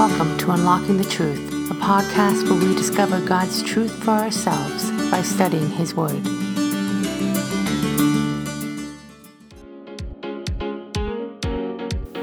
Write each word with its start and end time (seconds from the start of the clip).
Welcome 0.00 0.38
to 0.38 0.52
Unlocking 0.52 0.96
the 0.96 1.04
Truth, 1.04 1.70
a 1.70 1.74
podcast 1.74 2.48
where 2.48 2.58
we 2.58 2.74
discover 2.74 3.20
God's 3.20 3.62
truth 3.62 3.92
for 4.02 4.12
ourselves 4.12 4.90
by 5.10 5.20
studying 5.20 5.68
His 5.68 5.94
Word. 5.94 6.22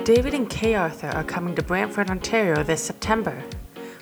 David 0.05 0.33
and 0.33 0.49
Kay 0.49 0.73
Arthur 0.73 1.09
are 1.09 1.23
coming 1.23 1.53
to 1.53 1.61
Brantford, 1.61 2.09
Ontario 2.09 2.63
this 2.63 2.83
September. 2.83 3.43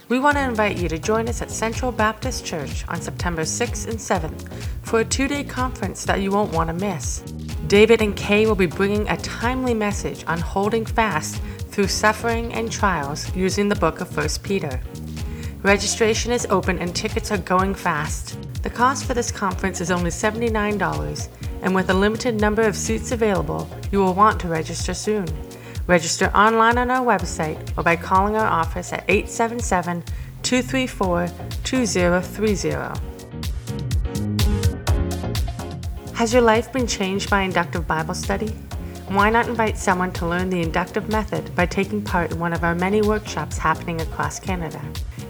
We 0.08 0.20
want 0.20 0.38
to 0.38 0.44
invite 0.46 0.78
you 0.78 0.88
to 0.88 0.98
join 0.98 1.28
us 1.28 1.42
at 1.42 1.52
Central 1.52 1.92
Baptist 1.92 2.46
Church 2.46 2.86
on 2.88 3.02
September 3.02 3.42
6th 3.42 3.90
and 3.90 4.00
7th 4.00 4.48
for 4.84 5.02
a 5.02 5.06
two 5.06 5.28
day 5.28 5.44
conference 5.44 6.06
that 6.06 6.22
you 6.22 6.32
won't 6.32 6.54
want 6.54 6.70
to 6.70 6.74
miss. 6.74 7.20
David 7.68 8.02
and 8.02 8.16
Kay 8.16 8.46
will 8.46 8.56
be 8.56 8.68
bringing 8.68 9.10
a 9.10 9.18
timely 9.18 9.74
message 9.74 10.24
on 10.28 10.40
holding 10.40 10.86
fast 10.86 11.42
through 11.76 11.88
suffering 11.90 12.54
and 12.54 12.72
trials 12.72 13.36
using 13.36 13.68
the 13.68 13.76
book 13.76 14.00
of 14.00 14.16
1 14.16 14.30
Peter. 14.44 14.80
Registration 15.62 16.32
is 16.32 16.48
open 16.50 16.80
and 16.80 16.96
tickets 16.96 17.34
are 17.34 17.38
going 17.38 17.76
fast. 17.76 18.38
The 18.64 18.70
cost 18.70 19.04
for 19.04 19.14
this 19.14 19.30
conference 19.30 19.82
is 19.82 19.92
only 19.92 20.10
$79, 20.10 21.28
and 21.64 21.76
with 21.76 21.90
a 21.90 21.94
limited 21.94 22.40
number 22.40 22.62
of 22.62 22.78
seats 22.78 23.12
available, 23.12 23.70
you 23.92 24.00
will 24.00 24.14
want 24.14 24.40
to 24.40 24.48
register 24.48 24.94
soon. 24.94 25.28
Register 25.86 26.32
online 26.34 26.78
on 26.78 26.90
our 26.90 27.06
website 27.06 27.78
or 27.78 27.84
by 27.84 27.98
calling 27.98 28.38
our 28.38 28.48
office 28.48 28.94
at 28.94 29.04
877 29.10 30.02
234 30.44 31.28
2030. 31.66 33.02
Has 36.14 36.32
your 36.32 36.42
life 36.42 36.72
been 36.72 36.88
changed 36.88 37.30
by 37.30 37.42
inductive 37.42 37.86
Bible 37.86 38.14
study? 38.14 38.56
Why 39.08 39.30
not 39.30 39.48
invite 39.48 39.78
someone 39.78 40.12
to 40.14 40.26
learn 40.26 40.50
the 40.50 40.64
inductive 40.64 41.10
method 41.10 41.56
by 41.56 41.68
taking 41.68 42.02
part 42.02 42.32
in 42.32 42.40
one 42.40 42.54
of 42.54 42.64
our 42.64 42.74
many 42.74 43.04
workshops 43.04 43.56
happening 43.56 44.02
across 44.02 44.40
Canada? 44.40 44.82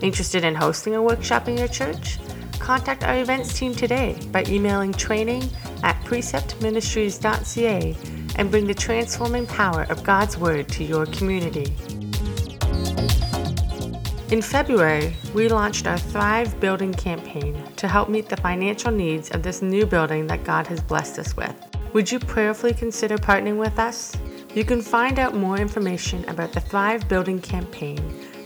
Interested 0.02 0.46
in 0.46 0.56
hosting 0.56 0.96
a 0.96 1.02
workshop 1.02 1.50
in 1.50 1.58
your 1.58 1.68
church? 1.68 2.18
Contact 2.58 3.04
our 3.04 3.20
events 3.20 3.58
team 3.58 3.76
today 3.76 4.18
by 4.32 4.46
emailing 4.48 4.94
training 4.94 5.44
at 5.84 6.02
preceptministries.ca 6.06 7.98
and 8.38 8.50
bring 8.50 8.66
the 8.66 8.74
transforming 8.74 9.46
power 9.46 9.84
of 9.90 10.04
God's 10.04 10.38
Word 10.38 10.70
to 10.70 10.86
your 10.86 11.06
community. 11.08 11.76
In 14.32 14.42
February, 14.42 15.14
we 15.34 15.50
launched 15.50 15.86
our 15.86 15.98
Thrive 15.98 16.58
Building 16.62 16.94
campaign 16.94 17.62
to 17.76 17.90
help 17.90 18.08
meet 18.08 18.30
the 18.30 18.38
financial 18.38 18.92
needs 18.92 19.32
of 19.32 19.44
this 19.44 19.62
new 19.62 19.86
building 19.86 20.28
that 20.28 20.46
God 20.46 20.66
has 20.68 20.80
blessed 20.80 21.20
us 21.20 21.36
with. 21.36 21.75
Would 21.96 22.12
you 22.12 22.20
prayerfully 22.20 22.74
consider 22.74 23.18
partnering 23.18 23.58
with 23.58 23.80
us? 23.80 24.14
You 24.54 24.66
can 24.66 24.82
find 24.82 25.18
out 25.18 25.34
more 25.34 25.58
information 25.58 26.28
about 26.28 26.52
the 26.52 26.60
Thrive 26.60 27.08
Building 27.08 27.40
campaign, 27.40 27.98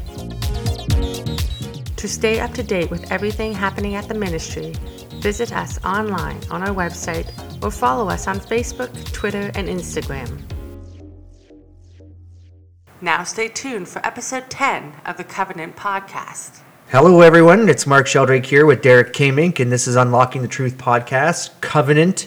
To 1.97 2.09
stay 2.09 2.41
up 2.41 2.53
to 2.55 2.62
date 2.62 2.91
with 2.91 3.10
everything 3.10 3.55
happening 3.55 3.94
at 3.94 4.06
the 4.06 4.15
ministry, 4.15 4.75
visit 5.15 5.55
us 5.55 5.82
online 5.82 6.41
on 6.50 6.62
our 6.62 6.75
website 6.75 7.31
or 7.62 7.70
follow 7.70 8.10
us 8.10 8.28
on 8.28 8.38
Facebook, 8.38 8.93
Twitter, 9.12 9.50
and 9.55 9.66
Instagram. 9.66 10.43
Now 13.00 13.22
stay 13.22 13.47
tuned 13.47 13.86
for 13.86 14.04
episode 14.04 14.50
10 14.50 14.94
of 15.06 15.19
the 15.19 15.22
Covenant 15.22 15.76
Podcast. 15.76 16.62
Hello, 16.91 17.20
everyone. 17.20 17.69
It's 17.69 17.86
Mark 17.86 18.09
Sheldrake 18.09 18.47
here 18.47 18.66
with 18.66 18.82
Derek 18.82 19.12
Kamink, 19.12 19.60
and 19.60 19.70
this 19.70 19.86
is 19.86 19.94
Unlocking 19.94 20.42
the 20.42 20.48
Truth 20.48 20.78
podcast, 20.78 21.50
Covenant 21.60 22.26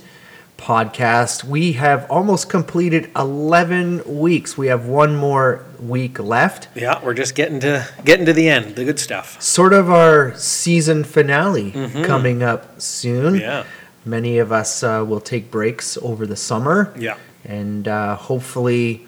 podcast. 0.57 1.43
We 1.43 1.73
have 1.73 2.09
almost 2.09 2.49
completed 2.49 3.11
11 3.17 4.03
weeks. 4.05 4.57
We 4.57 4.67
have 4.67 4.85
one 4.85 5.13
more 5.17 5.65
week 5.81 6.19
left. 6.19 6.69
Yeah, 6.73 7.03
we're 7.03 7.15
just 7.15 7.35
getting 7.35 7.59
to 7.59 7.85
getting 8.05 8.25
to 8.27 8.33
the 8.33 8.47
end, 8.47 8.77
the 8.77 8.85
good 8.85 8.99
stuff. 8.99 9.41
Sort 9.41 9.73
of 9.73 9.89
our 9.89 10.33
season 10.37 11.03
finale 11.03 11.71
coming 12.05 12.43
up 12.43 12.79
soon. 12.79 13.35
Yeah. 13.35 13.65
Many 14.05 14.37
of 14.37 14.53
us 14.53 14.83
uh, 14.83 15.03
will 15.05 15.19
take 15.19 15.51
breaks 15.51 15.97
over 15.97 16.25
the 16.25 16.37
summer. 16.37 16.93
Yeah. 16.97 17.17
And 17.43 17.89
uh, 17.89 18.15
hopefully, 18.15 19.05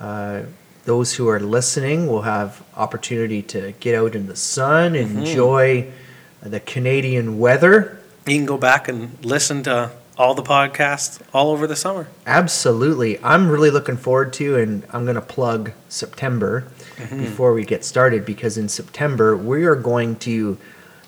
uh, 0.00 0.44
those 0.84 1.14
who 1.14 1.28
are 1.28 1.40
listening 1.40 2.06
will 2.06 2.22
have 2.22 2.62
opportunity 2.76 3.42
to 3.42 3.72
get 3.80 3.94
out 3.94 4.14
in 4.14 4.26
the 4.26 4.36
sun, 4.36 4.92
mm-hmm. 4.92 5.18
enjoy 5.18 5.90
the 6.42 6.60
Canadian 6.60 7.38
weather. 7.38 7.98
You 8.26 8.36
can 8.36 8.46
go 8.46 8.58
back 8.58 8.88
and 8.88 9.22
listen 9.24 9.62
to 9.64 9.90
all 10.16 10.34
the 10.34 10.42
podcasts 10.42 11.20
all 11.32 11.50
over 11.50 11.66
the 11.66 11.76
summer. 11.76 12.06
Absolutely. 12.26 13.22
I'm 13.22 13.48
really 13.48 13.70
looking 13.70 13.96
forward 13.96 14.32
to, 14.34 14.56
and 14.58 14.84
I'm 14.90 15.04
going 15.04 15.16
to 15.16 15.20
plug 15.20 15.72
September 15.88 16.68
mm-hmm. 16.96 17.18
before 17.18 17.52
we 17.52 17.64
get 17.64 17.84
started 17.84 18.24
because 18.24 18.56
in 18.56 18.68
September 18.68 19.36
we 19.36 19.64
are 19.64 19.74
going 19.74 20.16
to 20.16 20.58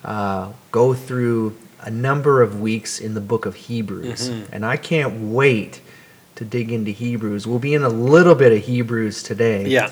uh, 0.05 0.53
go 0.73 0.95
through 0.95 1.57
a 1.81 1.91
number 1.91 2.43
of 2.43 2.61
weeks 2.61 2.99
in 2.99 3.15
the 3.15 3.21
book 3.21 3.47
of 3.47 3.55
Hebrews. 3.55 4.31
Mm-hmm. 4.31 4.53
And 4.53 4.67
I 4.67 4.77
can't 4.77 5.33
wait 5.33 5.81
to 6.37 6.45
dig 6.45 6.71
into 6.71 6.91
Hebrews. 6.91 7.47
We'll 7.47 7.59
be 7.59 7.75
in 7.75 7.83
a 7.83 7.89
little 7.89 8.35
bit 8.35 8.53
of 8.53 8.65
Hebrews 8.65 9.23
today. 9.23 9.67
Yeah. 9.69 9.91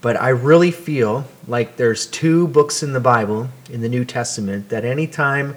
But 0.00 0.20
I 0.20 0.30
really 0.30 0.72
feel 0.72 1.26
like 1.46 1.76
there's 1.76 2.06
two 2.06 2.48
books 2.48 2.82
in 2.82 2.92
the 2.92 3.00
Bible, 3.00 3.48
in 3.70 3.82
the 3.82 3.88
New 3.88 4.04
Testament, 4.04 4.68
that 4.70 4.84
anytime 4.84 5.56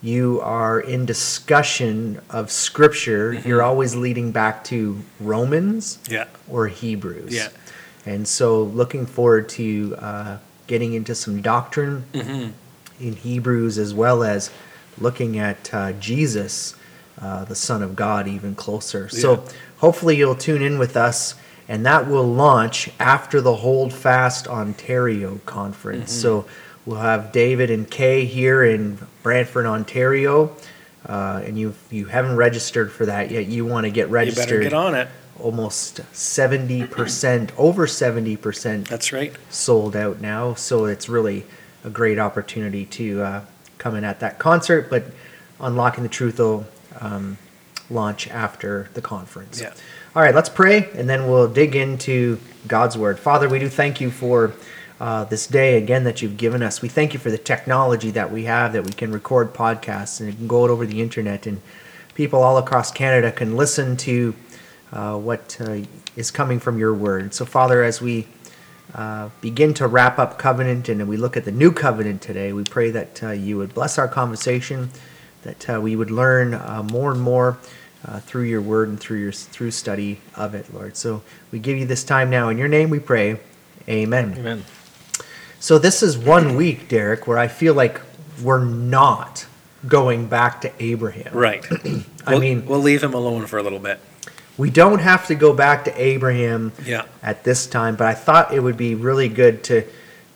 you 0.00 0.40
are 0.40 0.80
in 0.80 1.04
discussion 1.06 2.20
of 2.30 2.50
Scripture, 2.50 3.32
you're 3.34 3.62
always 3.62 3.94
leading 3.96 4.30
back 4.30 4.62
to 4.64 5.00
Romans 5.20 5.98
Yeah. 6.08 6.26
or 6.48 6.68
Hebrews. 6.68 7.34
Yeah. 7.34 7.48
And 8.06 8.26
so, 8.26 8.62
looking 8.62 9.06
forward 9.06 9.48
to 9.50 9.96
uh, 9.98 10.38
getting 10.66 10.92
into 10.92 11.14
some 11.14 11.40
doctrine 11.40 12.04
in 13.00 13.12
Hebrews 13.16 13.78
as 13.78 13.94
well 13.94 14.22
as 14.24 14.50
looking 14.98 15.38
at 15.38 15.72
uh, 15.72 15.92
Jesus, 15.92 16.74
uh, 17.20 17.44
the 17.44 17.54
Son 17.54 17.82
of 17.82 17.94
God, 17.96 18.26
even 18.26 18.54
closer. 18.54 19.08
So, 19.08 19.44
hopefully, 19.78 20.16
you'll 20.16 20.34
tune 20.34 20.62
in 20.62 20.78
with 20.78 20.96
us, 20.96 21.34
and 21.68 21.84
that 21.86 22.08
will 22.08 22.26
launch 22.26 22.90
after 22.98 23.40
the 23.40 23.56
Hold 23.56 23.92
Fast 23.92 24.48
Ontario 24.48 25.40
conference. 25.46 26.10
So, 26.12 26.46
we'll 26.86 26.98
have 27.00 27.30
David 27.32 27.70
and 27.70 27.88
Kay 27.90 28.24
here 28.24 28.64
in 28.64 28.98
Brantford, 29.22 29.66
Ontario. 29.66 30.56
Uh, 31.06 31.42
and 31.44 31.58
you 31.58 31.74
you 31.90 32.06
haven't 32.06 32.36
registered 32.36 32.92
for 32.92 33.06
that 33.06 33.30
yet. 33.30 33.46
You 33.46 33.66
want 33.66 33.84
to 33.86 33.90
get 33.90 34.08
registered. 34.08 34.48
You 34.48 34.56
better 34.58 34.62
get 34.62 34.72
on 34.72 34.94
it. 34.94 35.08
almost 35.40 35.96
70%, 36.12 37.50
over 37.58 37.86
70% 37.86 38.86
That's 38.86 39.12
right. 39.12 39.32
sold 39.50 39.96
out 39.96 40.20
now. 40.20 40.54
So 40.54 40.84
it's 40.84 41.08
really 41.08 41.44
a 41.84 41.90
great 41.90 42.20
opportunity 42.20 42.86
to 42.86 43.20
uh, 43.22 43.40
come 43.78 43.96
in 43.96 44.04
at 44.04 44.20
that 44.20 44.38
concert. 44.38 44.88
But 44.88 45.06
Unlocking 45.58 46.04
the 46.04 46.08
Truth 46.08 46.38
will 46.38 46.66
um, 47.02 47.36
launch 47.90 48.28
after 48.28 48.88
the 48.94 49.02
conference. 49.02 49.60
Yeah. 49.60 49.74
All 50.16 50.22
right, 50.22 50.34
let's 50.34 50.48
pray 50.48 50.90
and 50.94 51.08
then 51.08 51.28
we'll 51.28 51.48
dig 51.48 51.76
into 51.76 52.38
God's 52.66 52.96
Word. 52.96 53.18
Father, 53.18 53.48
we 53.48 53.58
do 53.58 53.68
thank 53.68 54.00
you 54.00 54.10
for. 54.10 54.52
Uh, 55.00 55.24
this 55.24 55.48
day 55.48 55.78
again 55.78 56.04
that 56.04 56.22
you've 56.22 56.36
given 56.36 56.62
us. 56.62 56.80
We 56.80 56.88
thank 56.88 57.12
you 57.12 57.18
for 57.18 57.28
the 57.28 57.38
technology 57.38 58.12
that 58.12 58.30
we 58.30 58.44
have 58.44 58.72
that 58.74 58.84
we 58.84 58.92
can 58.92 59.10
record 59.10 59.52
podcasts 59.52 60.20
and 60.20 60.28
it 60.28 60.36
can 60.36 60.46
go 60.46 60.62
out 60.62 60.70
over 60.70 60.86
the 60.86 61.02
internet 61.02 61.44
and 61.44 61.60
people 62.14 62.42
all 62.42 62.58
across 62.58 62.92
Canada 62.92 63.32
can 63.32 63.56
listen 63.56 63.96
to 63.96 64.34
uh, 64.92 65.16
what 65.16 65.56
uh, 65.60 65.78
is 66.16 66.30
coming 66.30 66.58
from 66.58 66.78
your 66.78 66.94
word. 66.94 67.32
So, 67.34 67.44
Father, 67.44 67.82
as 67.82 68.00
we 68.00 68.26
uh, 68.94 69.30
begin 69.40 69.72
to 69.74 69.86
wrap 69.86 70.18
up 70.18 70.38
covenant 70.38 70.88
and 70.88 71.08
we 71.08 71.16
look 71.16 71.36
at 71.36 71.44
the 71.44 71.52
new 71.52 71.72
covenant 71.72 72.20
today, 72.20 72.52
we 72.52 72.64
pray 72.64 72.90
that 72.90 73.22
uh, 73.22 73.30
you 73.30 73.56
would 73.56 73.74
bless 73.74 73.98
our 73.98 74.08
conversation, 74.08 74.90
that 75.42 75.70
uh, 75.70 75.80
we 75.80 75.96
would 75.96 76.10
learn 76.10 76.54
uh, 76.54 76.82
more 76.90 77.12
and 77.12 77.20
more 77.20 77.58
uh, 78.06 78.20
through 78.20 78.44
your 78.44 78.60
word 78.60 78.88
and 78.88 78.98
through 78.98 79.18
your 79.18 79.32
through 79.32 79.70
study 79.70 80.20
of 80.36 80.54
it, 80.54 80.72
Lord. 80.72 80.96
So 80.96 81.22
we 81.50 81.58
give 81.58 81.78
you 81.78 81.86
this 81.86 82.04
time 82.04 82.30
now 82.30 82.48
in 82.48 82.58
your 82.58 82.68
name. 82.68 82.90
We 82.90 82.98
pray, 83.00 83.38
Amen. 83.88 84.34
Amen. 84.38 84.64
So 85.60 85.78
this 85.78 86.02
is 86.02 86.18
one 86.18 86.56
week, 86.56 86.88
Derek, 86.88 87.26
where 87.26 87.38
I 87.38 87.48
feel 87.48 87.74
like 87.74 88.00
we're 88.42 88.64
not 88.64 89.46
going 89.86 90.26
back 90.26 90.60
to 90.62 90.72
Abraham. 90.82 91.32
Right. 91.32 91.64
I 92.26 92.32
We'll- 92.32 92.40
mean- 92.40 92.66
we'll 92.66 92.80
leave 92.80 93.02
him 93.02 93.14
alone 93.14 93.46
for 93.46 93.58
a 93.58 93.62
little 93.62 93.78
bit. 93.78 94.00
We 94.58 94.70
don't 94.70 94.98
have 94.98 95.26
to 95.28 95.34
go 95.34 95.52
back 95.54 95.84
to 95.84 96.00
Abraham 96.00 96.72
Yeah. 96.84 97.04
at 97.22 97.42
this 97.42 97.66
time, 97.66 97.96
but 97.96 98.06
I 98.06 98.14
thought 98.14 98.52
it 98.52 98.60
would 98.60 98.76
be 98.76 98.94
really 98.94 99.28
good 99.28 99.64
to 99.64 99.84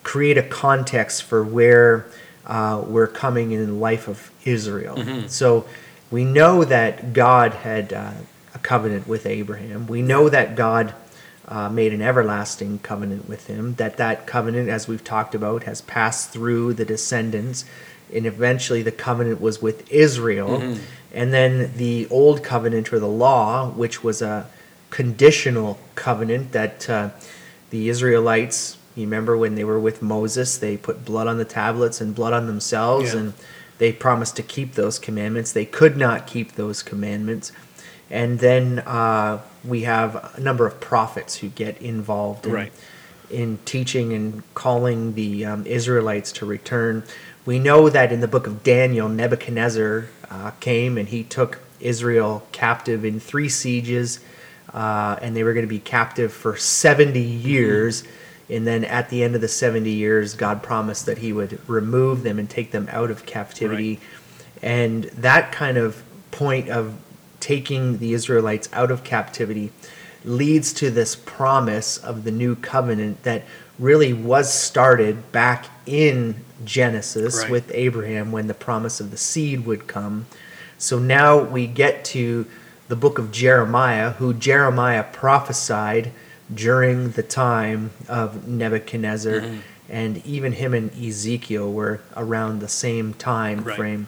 create 0.05 0.39
a 0.39 0.43
context 0.43 1.25
for 1.25 1.45
where 1.45 2.07
uh, 2.47 2.83
we're 2.87 3.09
coming 3.09 3.53
in 3.53 3.67
the 3.67 3.73
life 3.73 4.09
of 4.09 4.31
Israel. 4.47 5.29
So 5.29 5.67
we 6.11 6.25
know 6.25 6.65
that 6.65 7.13
God 7.13 7.53
had 7.55 7.93
uh, 7.93 8.13
a 8.55 8.59
covenant 8.59 9.07
with 9.09 9.27
Abraham. 9.27 9.87
We 9.87 10.03
know 10.03 10.29
that 10.29 10.55
God 10.57 10.95
uh, 11.49 11.69
made 11.69 11.93
an 11.93 12.03
everlasting 12.03 12.79
covenant 12.81 13.29
with 13.29 13.47
him. 13.47 13.75
That 13.77 13.97
that 13.99 14.27
covenant, 14.27 14.69
as 14.69 14.89
we've 14.89 15.05
talked 15.05 15.35
about, 15.35 15.65
has 15.65 15.81
passed 15.83 16.31
through 16.31 16.75
the 16.75 16.85
descendants, 16.85 17.65
and 18.13 18.27
eventually 18.27 18.83
the 18.83 18.93
covenant 18.93 19.41
was 19.41 19.61
with 19.63 19.91
Israel. 19.93 20.77
And 21.15 21.33
then 21.33 21.73
the 21.77 22.07
old 22.11 22.43
covenant 22.43 22.93
or 22.93 22.99
the 22.99 23.07
law, 23.09 23.71
which 23.71 24.03
was 24.05 24.21
a 24.23 24.49
conditional 24.91 25.79
covenant 25.95 26.53
that 26.53 26.89
uh, 26.91 27.11
the 27.71 27.89
Israelites, 27.89 28.77
you 28.95 29.03
remember 29.05 29.37
when 29.37 29.55
they 29.55 29.65
were 29.65 29.79
with 29.81 30.03
Moses, 30.03 30.57
they 30.59 30.77
put 30.77 31.05
blood 31.05 31.27
on 31.27 31.39
the 31.39 31.45
tablets 31.45 32.01
and 32.01 32.15
blood 32.15 32.33
on 32.33 32.47
themselves, 32.47 33.13
Yeah. 33.13 33.21
and 33.21 33.33
they 33.79 33.93
promised 33.93 34.37
to 34.37 34.43
keep 34.43 34.73
those 34.73 34.99
commandments. 34.99 35.53
They 35.53 35.67
could 35.67 35.97
not 35.97 36.27
keep 36.27 36.53
those 36.53 36.83
commandments. 36.83 37.53
And 38.11 38.39
then 38.39 38.81
uh, 38.81 39.41
we 39.65 39.83
have 39.83 40.33
a 40.37 40.41
number 40.41 40.67
of 40.67 40.81
prophets 40.81 41.37
who 41.37 41.49
get 41.49 41.81
involved 41.83 42.47
in, 42.47 42.53
Right. 42.53 42.73
in 43.31 43.59
teaching 43.65 44.13
and 44.13 44.43
calling 44.55 45.15
the 45.15 45.45
um, 45.45 45.67
Israelites 45.67 46.31
to 46.33 46.47
return. 46.47 47.03
We 47.45 47.59
know 47.59 47.89
that 47.89 48.13
in 48.13 48.21
the 48.21 48.29
book 48.29 48.47
of 48.47 48.63
Daniel, 48.63 49.09
Nebuchadnezzar 49.09 50.09
uh, 50.31 50.51
came 50.61 50.99
and 50.99 51.09
he 51.09 51.23
took 51.25 51.61
Israel 51.81 52.47
captive 52.53 53.05
in 53.05 53.21
three 53.21 53.49
sieges, 53.49 54.21
uh, 54.73 55.17
and 55.21 55.37
they 55.37 55.43
were 55.45 55.53
going 55.53 55.67
to 55.67 55.69
be 55.69 55.79
captive 55.79 56.33
for 56.33 56.57
70 56.57 57.21
years. 57.21 58.05
And 58.49 58.67
then 58.67 58.85
at 58.85 59.09
the 59.09 59.25
end 59.25 59.35
of 59.35 59.41
the 59.41 59.49
70 59.49 59.91
years, 59.91 60.35
God 60.35 60.63
promised 60.63 61.07
that 61.07 61.19
he 61.19 61.33
would 61.33 61.59
remove 61.69 62.23
them 62.23 62.39
and 62.39 62.49
take 62.49 62.71
them 62.71 62.89
out 62.93 63.11
of 63.11 63.27
captivity. 63.27 64.01
And 64.63 65.05
that 65.05 65.53
kind 65.53 65.77
of 65.77 66.03
point 66.31 66.69
of 66.69 66.95
taking 67.41 67.99
the 67.99 68.13
Israelites 68.13 68.69
out 68.73 68.91
of 68.91 69.05
captivity 69.05 69.73
leads 70.25 70.73
to 70.75 70.91
this 70.91 71.17
promise 71.17 71.97
of 71.99 72.25
the 72.25 72.31
new 72.31 72.57
covenant 72.57 73.23
that 73.23 73.45
really 73.79 74.13
was 74.13 74.53
started 74.53 75.31
back 75.33 75.67
in 75.85 76.37
Genesis 76.65 77.43
Right. 77.43 77.51
with 77.51 77.71
Abraham 77.75 78.33
when 78.33 78.47
the 78.47 78.55
promise 78.55 79.01
of 79.01 79.11
the 79.11 79.17
seed 79.17 79.67
would 79.67 79.87
come. 79.87 80.27
So 80.79 80.99
now 80.99 81.39
we 81.39 81.67
get 81.67 82.05
to 82.07 82.47
the 82.89 82.97
book 82.97 83.19
of 83.19 83.33
Jeremiah, 83.33 84.13
who 84.13 84.33
Jeremiah 84.33 85.05
prophesied 85.05 86.13
during 86.55 87.11
the 87.11 87.23
time 87.23 87.91
of 88.09 88.47
Nebuchadnezzar, 88.47 89.43
and 89.89 90.25
even 90.27 90.53
him 90.53 90.75
and 90.75 90.91
Ezekiel 91.01 91.73
were 91.73 92.01
around 92.17 92.61
the 92.61 92.69
same 92.69 93.15
time 93.15 93.63
Right. 93.65 93.77
frame. 93.77 94.07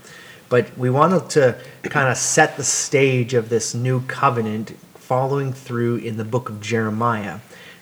But 0.49 0.77
we 0.79 0.89
wanted 0.91 1.29
to 1.31 1.57
kind 1.85 2.09
of 2.09 2.17
set 2.17 2.57
the 2.57 2.65
stage 2.65 3.35
of 3.35 3.49
this 3.49 3.75
new 3.75 4.01
covenant 4.03 4.77
following 4.95 5.53
through 5.53 5.97
in 5.97 6.17
the 6.17 6.25
book 6.25 6.49
of 6.49 6.61
Jeremiah. 6.61 7.39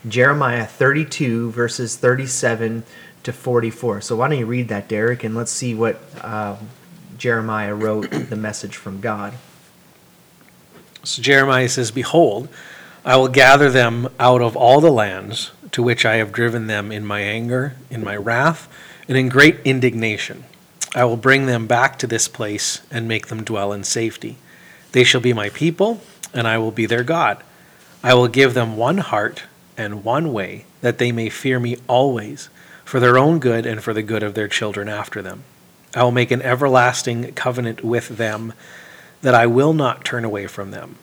Jeremiah 0.09 0.67
32, 0.67 1.51
verses 1.53 1.97
37 1.97 2.85
to 3.25 3.33
44. 3.33 4.01
So 4.01 4.17
why 4.17 4.29
don't 4.29 4.39
you 4.39 4.47
read 4.47 4.69
that, 4.69 4.89
Derek, 4.89 5.25
and 5.25 5.35
let's 5.35 5.51
see 5.51 5.75
what 5.75 6.01
uh, 6.23 6.57
Jeremiah 7.19 7.75
wrote, 7.75 8.11
the 8.11 8.37
message 8.37 8.77
from 8.77 9.01
God. 9.01 9.35
So 11.03 11.23
Jeremiah 11.23 11.69
says, 11.69 11.91
Behold, 11.91 12.49
I 13.07 13.17
will 13.17 13.29
gather 13.29 13.71
them 13.71 14.09
out 14.19 14.43
of 14.43 14.57
all 14.57 14.81
the 14.81 14.91
lands 14.91 15.53
to 15.71 15.81
which 15.81 16.05
I 16.05 16.17
have 16.17 16.33
driven 16.33 16.67
them 16.67 16.91
in 16.91 17.07
my 17.07 17.21
anger, 17.21 17.77
in 17.89 18.03
my 18.03 18.17
wrath, 18.17 18.69
and 19.07 19.17
in 19.17 19.29
great 19.29 19.61
indignation. 19.65 20.43
I 20.93 21.05
will 21.05 21.17
bring 21.17 21.47
them 21.47 21.69
back 21.69 22.01
to 22.01 22.09
this 22.09 22.27
place 22.27 22.81
and 22.91 23.07
make 23.07 23.29
them 23.29 23.45
dwell 23.45 23.73
in 23.73 23.85
safety. 23.85 24.39
They 24.91 25.05
shall 25.05 25.21
be 25.21 25.33
my 25.33 25.51
people, 25.51 26.01
and 26.35 26.49
I 26.49 26.59
will 26.59 26.73
be 26.73 26.85
their 26.85 27.05
God. 27.05 27.45
I 28.03 28.15
will 28.15 28.27
give 28.27 28.55
them 28.55 28.77
one 28.77 28.99
heart 28.99 29.45
and 29.77 30.03
one 30.03 30.33
way, 30.33 30.65
that 30.81 30.99
they 30.99 31.13
may 31.13 31.29
fear 31.29 31.61
me 31.61 31.77
always, 31.87 32.49
for 32.85 32.99
their 32.99 33.19
own 33.19 33.39
good 33.39 33.67
and 33.67 33.85
for 33.85 33.95
the 33.95 34.03
good 34.03 34.25
of 34.25 34.35
their 34.35 34.49
children 34.49 34.89
after 34.89 35.23
them. 35.23 35.45
I 35.95 36.03
will 36.03 36.11
make 36.11 36.33
an 36.33 36.43
everlasting 36.43 37.35
covenant 37.35 37.85
with 37.85 38.09
them 38.17 38.53
that 39.23 39.35
I 39.35 39.47
will 39.47 39.75
not 39.75 40.05
turn 40.05 40.25
away 40.25 40.49
from 40.49 40.73
them, 40.73 40.97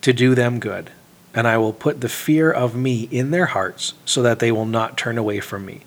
to 0.00 0.12
do 0.12 0.34
them 0.34 0.58
good. 0.58 0.90
And 1.34 1.48
I 1.48 1.56
will 1.58 1.72
put 1.72 2.00
the 2.00 2.08
fear 2.08 2.50
of 2.50 2.76
me 2.76 3.08
in 3.10 3.30
their 3.30 3.46
hearts, 3.46 3.94
so 4.04 4.22
that 4.22 4.38
they 4.38 4.52
will 4.52 4.66
not 4.66 4.98
turn 4.98 5.16
away 5.16 5.40
from 5.40 5.64
me. 5.64 5.80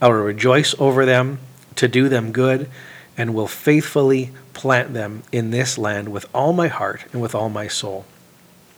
I 0.00 0.08
will 0.08 0.16
rejoice 0.16 0.74
over 0.78 1.06
them, 1.06 1.38
to 1.76 1.88
do 1.88 2.08
them 2.08 2.32
good, 2.32 2.68
and 3.16 3.34
will 3.34 3.48
faithfully 3.48 4.30
plant 4.52 4.92
them 4.92 5.22
in 5.32 5.50
this 5.50 5.78
land 5.78 6.10
with 6.10 6.26
all 6.34 6.52
my 6.52 6.68
heart 6.68 7.04
and 7.12 7.22
with 7.22 7.34
all 7.34 7.48
my 7.48 7.68
soul. 7.68 8.04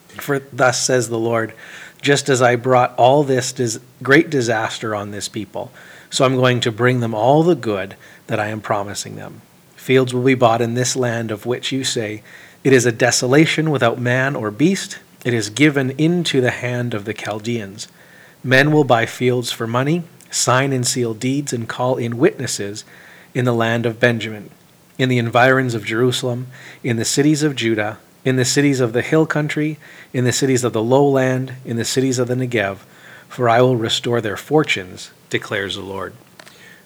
For 0.09 0.39
thus 0.39 0.81
says 0.81 1.09
the 1.09 1.19
Lord, 1.19 1.53
just 2.01 2.29
as 2.29 2.41
I 2.41 2.57
brought 2.57 2.95
all 2.97 3.23
this 3.25 3.53
dis- 3.53 3.81
great 4.03 4.31
disaster 4.31 4.95
on 4.95 5.11
this 5.11 5.29
people, 5.29 5.73
so 6.11 6.25
I'm 6.25 6.37
going 6.37 6.61
to 6.61 6.73
bring 6.73 7.01
them 7.01 7.15
all 7.15 7.43
the 7.43 7.55
good 7.55 7.97
that 8.27 8.41
I 8.41 8.49
am 8.49 8.61
promising 8.61 9.17
them. 9.17 9.43
Fields 9.75 10.15
will 10.15 10.23
be 10.23 10.35
bought 10.35 10.63
in 10.63 10.75
this 10.75 10.97
land 10.97 11.31
of 11.31 11.47
which 11.47 11.73
you 11.73 11.85
say, 11.85 12.23
It 12.65 12.73
is 12.73 12.87
a 12.87 12.93
desolation 12.93 13.71
without 13.71 14.01
man 14.01 14.35
or 14.35 14.51
beast. 14.51 14.99
It 15.25 15.35
is 15.35 15.51
given 15.51 15.91
into 15.93 16.41
the 16.41 16.51
hand 16.51 16.95
of 16.95 17.05
the 17.05 17.15
Chaldeans. 17.15 17.89
Men 18.45 18.71
will 18.71 18.85
buy 18.85 19.07
fields 19.07 19.51
for 19.51 19.67
money, 19.67 20.05
sign 20.31 20.73
and 20.73 20.87
seal 20.87 21.15
deeds, 21.15 21.53
and 21.53 21.69
call 21.69 21.97
in 21.97 22.19
witnesses 22.19 22.85
in 23.35 23.45
the 23.45 23.53
land 23.53 23.87
of 23.87 24.01
Benjamin, 24.01 24.51
in 24.99 25.09
the 25.09 25.19
environs 25.19 25.75
of 25.75 25.85
Jerusalem, 25.85 26.47
in 26.83 26.97
the 26.97 27.05
cities 27.05 27.43
of 27.43 27.57
Judah, 27.57 27.99
in 28.25 28.37
the 28.37 28.45
cities 28.45 28.81
of 28.81 28.93
the 28.93 29.03
hill 29.03 29.27
country, 29.27 29.79
in 30.13 30.25
the 30.25 30.33
cities 30.33 30.65
of 30.65 30.73
the 30.73 30.83
lowland, 30.83 31.55
in 31.65 31.77
the 31.77 31.85
cities 31.85 32.19
of 32.19 32.29
the 32.29 32.35
Negev, 32.35 32.79
for 33.29 33.49
I 33.49 33.61
will 33.61 33.77
restore 33.77 34.21
their 34.21 34.37
fortunes, 34.37 35.11
declares 35.31 35.77
the 35.77 35.83
Lord. 35.83 36.15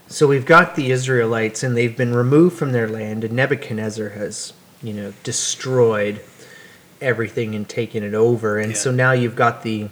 So 0.09 0.27
we've 0.27 0.45
got 0.45 0.75
the 0.75 0.91
Israelites, 0.91 1.63
and 1.63 1.77
they've 1.77 1.97
been 1.97 2.15
removed 2.15 2.59
from 2.59 2.73
their 2.73 2.89
land, 2.89 3.23
and 3.23 3.35
Nebuchadnezzar 3.35 4.11
has, 4.11 4.53
you 4.83 4.93
know, 4.93 5.13
destroyed 5.23 6.21
everything 7.01 7.55
and 7.55 7.69
taken 7.69 8.03
it 8.03 8.15
over. 8.15 8.59
And 8.59 8.77
so 8.77 8.91
now 8.91 9.13
you've 9.13 9.37
got 9.37 9.63
the 9.63 9.89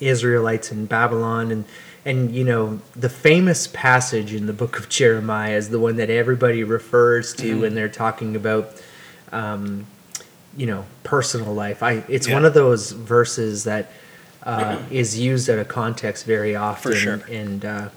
Israelites 0.00 0.72
in 0.72 0.86
Babylon, 0.86 1.50
and 1.50 1.64
and 2.04 2.34
you 2.34 2.44
know 2.44 2.80
the 2.96 3.08
famous 3.08 3.66
passage 3.68 4.34
in 4.34 4.46
the 4.46 4.52
book 4.52 4.78
of 4.78 4.88
Jeremiah 4.88 5.56
is 5.56 5.70
the 5.70 5.78
one 5.78 5.96
that 5.96 6.10
everybody 6.10 6.64
refers 6.64 7.34
to 7.34 7.60
when 7.60 7.74
they're 7.74 7.88
talking 7.88 8.34
about, 8.36 8.82
um, 9.30 9.86
you 10.56 10.66
know, 10.66 10.84
personal 11.04 11.54
life. 11.54 11.82
I 11.82 12.04
it's 12.08 12.28
one 12.28 12.44
of 12.44 12.54
those 12.54 12.90
verses 12.92 13.64
that 13.64 13.92
uh, 14.42 14.78
is 14.90 15.18
used 15.18 15.48
out 15.48 15.58
of 15.58 15.68
context 15.68 16.26
very 16.26 16.56
often, 16.56 16.94
sure. 16.94 17.20
and 17.30 17.64
uh, 17.64 17.88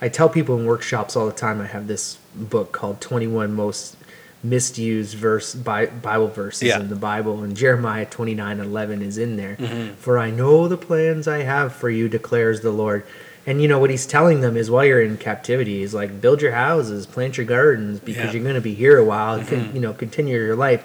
I 0.00 0.08
tell 0.08 0.28
people 0.28 0.58
in 0.58 0.66
workshops 0.66 1.16
all 1.16 1.26
the 1.26 1.32
time. 1.32 1.60
I 1.60 1.66
have 1.66 1.86
this 1.86 2.18
book 2.34 2.72
called 2.72 3.00
Twenty 3.00 3.26
One 3.26 3.54
Most 3.54 3.96
Misused 4.42 5.14
Verse 5.16 5.54
Bi- 5.54 5.86
Bible 5.86 6.28
Verses 6.28 6.62
Yeah. 6.68 6.80
in 6.80 6.88
the 6.88 6.96
Bible, 6.96 7.42
and 7.42 7.56
Jeremiah 7.56 8.06
twenty 8.06 8.34
nine 8.34 8.58
eleven 8.60 9.02
is 9.02 9.18
in 9.18 9.36
there. 9.36 9.56
Mm-hmm. 9.56 9.94
For 9.94 10.18
I 10.18 10.30
know 10.30 10.66
the 10.68 10.76
plans 10.76 11.28
I 11.28 11.42
have 11.42 11.72
for 11.74 11.88
you, 11.90 12.08
declares 12.08 12.60
the 12.60 12.70
Lord. 12.72 13.04
And 13.46 13.60
you 13.60 13.66
know 13.66 13.78
what 13.80 13.90
he's 13.90 14.06
telling 14.06 14.40
them 14.40 14.56
is 14.56 14.70
while 14.70 14.84
you're 14.84 15.02
in 15.02 15.16
captivity, 15.16 15.80
he's 15.80 15.92
like, 15.94 16.20
build 16.20 16.40
your 16.40 16.52
houses, 16.52 17.06
plant 17.06 17.36
your 17.36 17.46
gardens, 17.46 17.98
because 17.98 18.16
Yeah. 18.16 18.22
Mm-hmm. 18.26 18.36
you're 18.36 18.42
going 18.44 18.54
to 18.54 18.60
be 18.60 18.74
here 18.74 18.98
a 18.98 19.04
while. 19.04 19.42
Con- 19.44 19.70
you 19.74 19.80
know, 19.80 19.92
continue 19.92 20.36
your 20.38 20.54
life. 20.54 20.84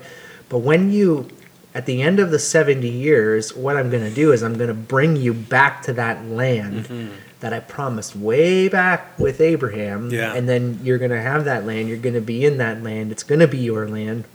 But 0.50 0.60
when 0.60 0.92
you, 0.92 1.28
at 1.76 1.86
the 1.86 2.02
end 2.02 2.20
of 2.20 2.32
the 2.32 2.40
seventy 2.40 2.90
years, 2.90 3.56
what 3.56 3.78
I'm 3.78 3.90
going 3.92 4.04
to 4.04 4.14
do 4.14 4.32
is 4.32 4.42
I'm 4.44 4.56
going 4.58 4.70
to 4.70 4.74
bring 4.74 5.16
you 5.16 5.34
back 5.34 5.82
to 5.84 5.94
that 5.94 6.26
land 6.26 6.86
Mm-hmm. 6.86 7.08
That 7.40 7.54
I 7.54 7.60
promised 7.60 8.16
way 8.16 8.68
back 8.68 9.18
with 9.20 9.40
Abraham. 9.40 10.10
Yeah. 10.10 10.34
And 10.34 10.50
then 10.50 10.80
you're 10.84 10.98
going 10.98 11.12
to 11.12 11.22
have 11.22 11.46
that 11.46 11.66
land. 11.66 11.88
You're 11.88 11.98
going 11.98 12.16
to 12.16 12.22
be 12.22 12.46
in 12.46 12.58
that 12.58 12.82
land. 12.82 13.12
It's 13.12 13.24
going 13.24 13.40
to 13.40 13.48
be 13.48 13.60
your 13.60 13.88
land. 13.88 14.26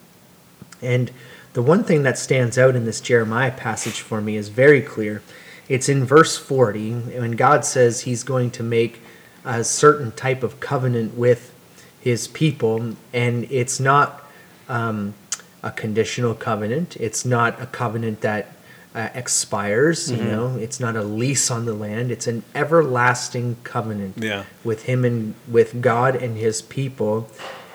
And 0.81 1.11
the 1.53 1.63
one 1.63 1.85
thing 1.85 2.03
that 2.05 2.17
stands 2.17 2.57
out 2.57 2.77
in 2.77 2.85
this 2.85 3.01
Jeremiah 3.01 3.51
passage 3.51 4.01
for 4.01 4.21
me 4.21 4.37
is 4.37 4.49
very 4.49 4.81
clear. 4.81 5.23
It's 5.69 5.89
in 5.89 6.05
verse 6.05 6.37
40, 6.37 6.93
when 6.93 7.33
God 7.33 7.65
says 7.65 8.03
he's 8.03 8.25
going 8.25 8.51
to 8.53 8.63
make 8.63 9.01
a 9.45 9.65
certain 9.65 10.13
type 10.13 10.43
of 10.43 10.61
covenant 10.61 11.17
with 11.17 11.53
his 12.01 12.29
people, 12.29 12.95
and 13.13 13.51
it's 13.51 13.79
not 13.79 14.25
um, 14.69 15.15
a 15.63 15.71
conditional 15.71 16.35
covenant. 16.35 16.97
It's 16.97 17.25
not 17.25 17.61
a 17.61 17.67
covenant 17.67 18.21
that 18.23 18.53
uh, 18.95 19.09
expires. 19.15 20.11
You 20.11 20.23
know, 20.25 20.57
it's 20.57 20.79
not 20.81 20.97
a 20.97 21.03
lease 21.03 21.51
on 21.51 21.65
the 21.65 21.75
land. 21.75 22.11
It's 22.11 22.27
an 22.27 22.43
everlasting 22.55 23.57
covenant 23.65 24.15
Yeah. 24.19 24.45
with 24.65 24.85
him 24.85 25.05
and 25.05 25.35
with 25.49 25.81
God 25.81 26.15
and 26.17 26.37
his 26.37 26.63
people, 26.63 27.29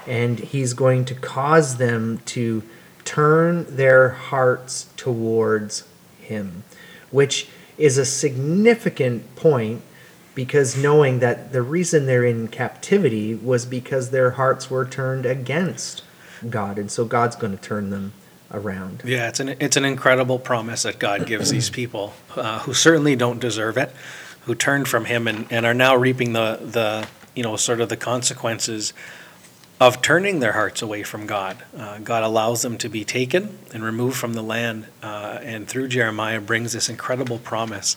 and 0.05 0.39
he's 0.39 0.73
going 0.73 1.05
to 1.05 1.15
cause 1.15 1.77
them 1.77 2.19
to 2.27 2.63
turn 3.03 3.65
their 3.75 4.09
hearts 4.09 4.87
towards 4.97 5.83
him, 6.21 6.63
which 7.09 7.47
is 7.77 7.97
a 7.97 8.05
significant 8.05 9.35
point 9.35 9.81
because 10.35 10.77
knowing 10.77 11.19
that 11.19 11.51
the 11.51 11.61
reason 11.61 12.05
they're 12.05 12.23
in 12.25 12.47
captivity 12.47 13.33
was 13.33 13.65
because 13.65 14.11
their 14.11 14.31
hearts 14.31 14.69
were 14.69 14.85
turned 14.85 15.25
against 15.25 16.03
God, 16.47 16.77
and 16.77 16.91
so 16.91 17.05
God's 17.05 17.35
going 17.35 17.55
to 17.57 17.61
turn 17.63 17.89
them 17.89 18.13
around. 18.51 19.03
Yeah, 19.05 19.27
it's 19.27 19.39
an 19.39 19.49
it's 19.59 19.77
an 19.77 19.85
incredible 19.85 20.39
promise 20.39 20.83
that 20.83 20.99
God 20.99 21.25
gives 21.25 21.51
these 21.51 21.69
people 21.69 22.13
uh, 22.35 22.59
who 22.59 22.73
certainly 22.73 23.15
don't 23.15 23.39
deserve 23.39 23.77
it, 23.77 23.91
who 24.41 24.55
turned 24.55 24.87
from 24.87 25.05
Him 25.05 25.27
and, 25.27 25.51
and 25.51 25.65
are 25.65 25.73
now 25.73 25.95
reaping 25.95 26.33
the 26.33 26.59
the 26.61 27.07
you 27.35 27.43
know 27.43 27.55
sort 27.55 27.81
of 27.81 27.89
the 27.89 27.97
consequences 27.97 28.93
of 29.79 30.01
turning 30.01 30.39
their 30.39 30.53
hearts 30.53 30.81
away 30.81 31.03
from 31.03 31.27
God. 31.27 31.57
Uh, 31.77 31.99
God 31.99 32.23
allows 32.23 32.63
them 32.63 32.77
to 32.79 32.89
be 32.89 33.05
taken 33.05 33.59
and 33.73 33.83
removed 33.83 34.17
from 34.17 34.33
the 34.33 34.41
land, 34.41 34.87
uh, 35.03 35.39
and 35.41 35.67
through 35.67 35.87
Jeremiah 35.89 36.41
brings 36.41 36.73
this 36.73 36.89
incredible 36.89 37.37
promise 37.37 37.95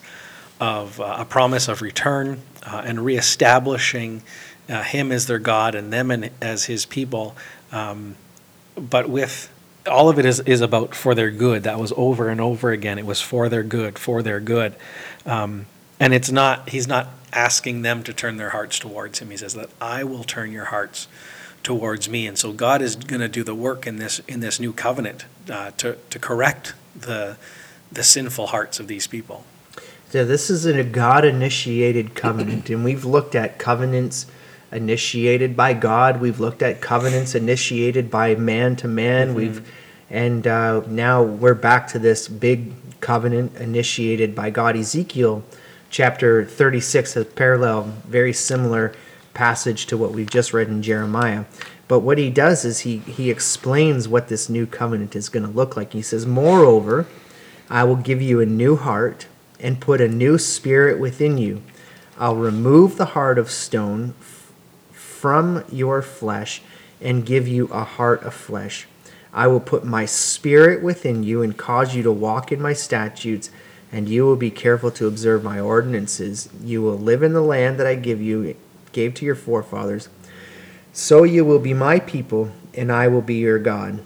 of 0.61 1.01
uh, 1.01 1.17
a 1.19 1.25
promise 1.25 1.69
of 1.69 1.81
return 1.81 2.43
uh, 2.65 2.83
and 2.85 3.03
reestablishing 3.05 4.23
uh, 4.69 4.83
Him 4.83 5.11
as 5.11 5.27
their 5.27 5.39
God 5.39 5.75
and 5.75 5.93
them 5.93 6.11
and 6.11 6.31
as 6.43 6.65
His 6.65 6.85
people. 6.85 7.35
Um, 7.73 8.17
but 8.77 9.09
with 9.09 9.50
all 9.87 10.09
of 10.09 10.19
it 10.19 10.25
is, 10.25 10.41
is 10.41 10.61
about 10.61 10.95
for 10.95 11.15
their 11.15 11.31
good. 11.31 11.63
That 11.63 11.79
was 11.79 11.93
over 11.97 12.29
and 12.29 12.41
over 12.41 12.71
again. 12.71 12.99
It 12.99 13.07
was 13.07 13.21
for 13.21 13.49
their 13.49 13.63
good, 13.63 13.99
for 13.99 14.23
their 14.23 14.41
good. 14.41 14.75
Um, 15.25 15.67
and 15.99 16.15
it's 16.15 16.31
not, 16.31 16.71
he's 16.71 16.87
not 16.87 17.09
asking 17.33 17.83
them 17.83 18.03
to 18.05 18.13
turn 18.13 18.37
their 18.37 18.51
hearts 18.51 18.79
towards 18.79 19.21
him. 19.21 19.31
He 19.31 19.37
says 19.37 19.55
that 19.55 19.71
I 19.81 20.05
will 20.05 20.25
turn 20.25 20.53
your 20.53 20.67
hearts 20.67 21.09
towards 21.63 22.09
me. 22.09 22.27
And 22.27 22.39
so 22.39 22.53
God 22.53 22.83
is 22.83 22.97
going 22.97 23.21
to 23.21 23.29
do 23.29 23.45
the 23.45 23.55
work 23.55 23.87
in 23.87 23.97
this, 23.97 24.21
in 24.21 24.41
this 24.41 24.59
new 24.59 24.73
covenant 24.73 25.27
uh, 25.51 25.73
to, 25.79 25.97
to 26.11 26.19
correct 26.19 26.75
the, 26.99 27.37
the 27.93 28.03
sinful 28.03 28.49
hearts 28.49 28.81
of 28.81 28.89
these 28.89 29.07
people. 29.07 29.45
So 30.11 30.25
this 30.25 30.51
is 30.51 30.67
a 30.67 30.83
God 30.83 31.25
initiated 31.25 32.17
covenant, 32.17 32.69
and 32.69 32.85
we've 32.85 33.05
looked 33.05 33.37
at 33.37 33.61
covenants 33.61 34.27
initiated 34.73 35.57
by 35.57 35.75
God. 35.75 36.21
We've 36.21 36.41
looked 36.41 36.63
at 36.63 36.81
covenants 36.81 37.35
initiated 37.35 38.11
by 38.11 38.35
man 38.35 38.77
to 38.77 38.89
man. 38.89 39.29
Mm-hmm. 39.29 39.37
We've 39.37 39.73
and 40.11 40.47
uh, 40.47 40.83
now 40.89 41.23
we're 41.23 41.55
back 41.55 41.87
to 41.89 41.99
this 41.99 42.27
big 42.27 42.73
covenant 43.01 43.57
initiated 43.57 44.35
by 44.35 44.51
God. 44.51 44.77
Ezekiel 44.77 45.45
chapter 45.89 46.45
36 46.45 47.15
has 47.15 47.23
a 47.23 47.27
parallel, 47.27 47.85
very 48.07 48.33
similar 48.33 48.93
passage 49.35 49.87
to 49.87 49.97
what 49.97 50.11
we've 50.11 50.29
just 50.29 50.53
read 50.53 50.67
in 50.67 50.83
Jeremiah. 50.83 51.45
But 51.87 52.01
what 52.01 52.19
he 52.19 52.29
does 52.29 52.65
is 52.65 52.81
he 52.81 52.99
he 52.99 53.31
explains 53.31 54.09
what 54.09 54.29
this 54.29 54.49
new 54.49 54.67
covenant 54.67 55.17
is 55.17 55.29
going 55.29 55.47
to 55.47 55.53
look 55.53 55.77
like. 55.77 55.93
He 55.93 56.03
says, 56.03 56.27
"Moreover, 56.27 57.07
I 57.69 57.85
will 57.85 57.97
give 57.97 58.21
you 58.21 58.41
a 58.41 58.47
new 58.47 58.77
heart 58.77 59.27
and 59.59 59.81
put 59.81 60.01
a 60.01 60.09
new 60.09 60.39
spirit 60.39 60.99
within 60.99 61.39
you. 61.39 61.63
I'll 62.19 62.37
remove 62.37 62.97
the 62.97 63.07
heart 63.07 63.39
of 63.39 63.51
stone 63.51 64.15
from 65.21 65.63
your 65.71 66.01
flesh 66.01 66.63
and 66.99 67.27
give 67.27 67.47
you 67.47 67.67
a 67.67 67.85
heart 67.85 68.23
of 68.23 68.33
flesh. 68.33 68.87
I 69.35 69.49
will 69.49 69.61
put 69.61 69.85
my 69.85 70.07
spirit 70.07 70.83
within 70.83 71.23
you 71.23 71.43
and 71.43 71.57
cause 71.57 71.95
you 71.95 72.03
to 72.05 72.11
walk 72.11 72.51
in 72.51 72.63
my 72.63 72.73
statutes, 72.73 73.51
and 73.93 74.09
you 74.09 74.25
will 74.25 74.37
be 74.37 74.51
careful 74.51 74.91
to 74.93 75.07
observe 75.07 75.45
my 75.45 75.61
ordinances. 75.61 76.49
You 76.65 76.81
will 76.81 76.99
live 76.99 77.23
in 77.23 77.35
the 77.35 77.43
land 77.43 77.79
that 77.79 77.87
I 77.87 77.97
give 77.97 78.23
you, 78.23 78.57
gave 78.93 79.13
to 79.17 79.27
your 79.27 79.35
forefathers. 79.35 80.09
So 80.95 81.23
you 81.23 81.45
will 81.45 81.59
be 81.59 81.75
my 81.75 82.01
people, 82.01 82.51
and 82.73 82.91
I 82.91 83.09
will 83.09 83.23
be 83.23 83.37
your 83.37 83.59
God. 83.59 84.03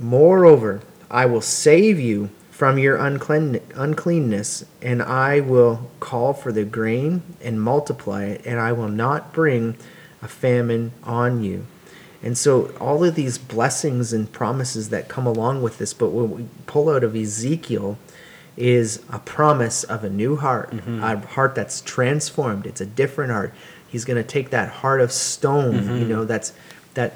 Moreover, 0.00 0.80
I 1.08 1.26
will 1.26 1.40
save 1.40 2.00
you 2.00 2.30
from 2.50 2.76
your 2.76 2.96
unclean, 2.96 3.60
uncleanness, 3.76 4.64
and 4.82 5.00
I 5.00 5.40
will 5.40 5.90
call 6.00 6.34
for 6.34 6.50
the 6.50 6.64
grain 6.64 7.22
and 7.40 7.62
multiply 7.62 8.24
it, 8.24 8.42
and 8.44 8.58
I 8.58 8.72
will 8.72 8.88
not 8.88 9.32
bring 9.32 9.76
a 10.22 10.28
famine 10.28 10.92
on 11.02 11.42
you. 11.42 11.66
And 12.22 12.36
so, 12.36 12.66
all 12.78 13.02
of 13.02 13.14
these 13.14 13.38
blessings 13.38 14.12
and 14.12 14.30
promises 14.30 14.90
that 14.90 15.08
come 15.08 15.26
along 15.26 15.62
with 15.62 15.78
this, 15.78 15.94
but 15.94 16.10
what 16.10 16.28
we 16.28 16.46
pull 16.66 16.90
out 16.90 17.02
of 17.02 17.16
Ezekiel 17.16 17.96
is 18.56 19.02
a 19.08 19.18
promise 19.18 19.84
of 19.84 20.04
a 20.04 20.10
new 20.10 20.36
heart, 20.36 20.70
mm-hmm. 20.70 21.02
a 21.02 21.16
heart 21.18 21.54
that's 21.54 21.80
transformed. 21.80 22.66
It's 22.66 22.80
a 22.80 22.86
different 22.86 23.32
heart. 23.32 23.54
He's 23.88 24.04
going 24.04 24.22
to 24.22 24.28
take 24.28 24.50
that 24.50 24.68
heart 24.68 25.00
of 25.00 25.12
stone, 25.12 25.74
mm-hmm. 25.74 25.96
you 25.96 26.04
know, 26.04 26.24
that's 26.26 26.52
that 26.92 27.14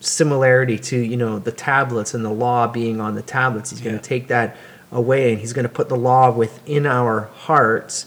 similarity 0.00 0.78
to 0.78 0.98
you 0.98 1.16
know 1.16 1.38
the 1.38 1.52
tablets 1.52 2.14
and 2.14 2.24
the 2.24 2.30
law 2.30 2.66
being 2.66 3.00
on 3.00 3.14
the 3.14 3.22
tablets 3.22 3.70
he's 3.70 3.80
going 3.80 3.96
to 3.96 4.02
take 4.02 4.28
that 4.28 4.56
away 4.92 5.32
and 5.32 5.40
he's 5.40 5.52
going 5.52 5.64
to 5.64 5.72
put 5.72 5.88
the 5.88 5.96
law 5.96 6.30
within 6.30 6.86
our 6.86 7.22
hearts 7.34 8.06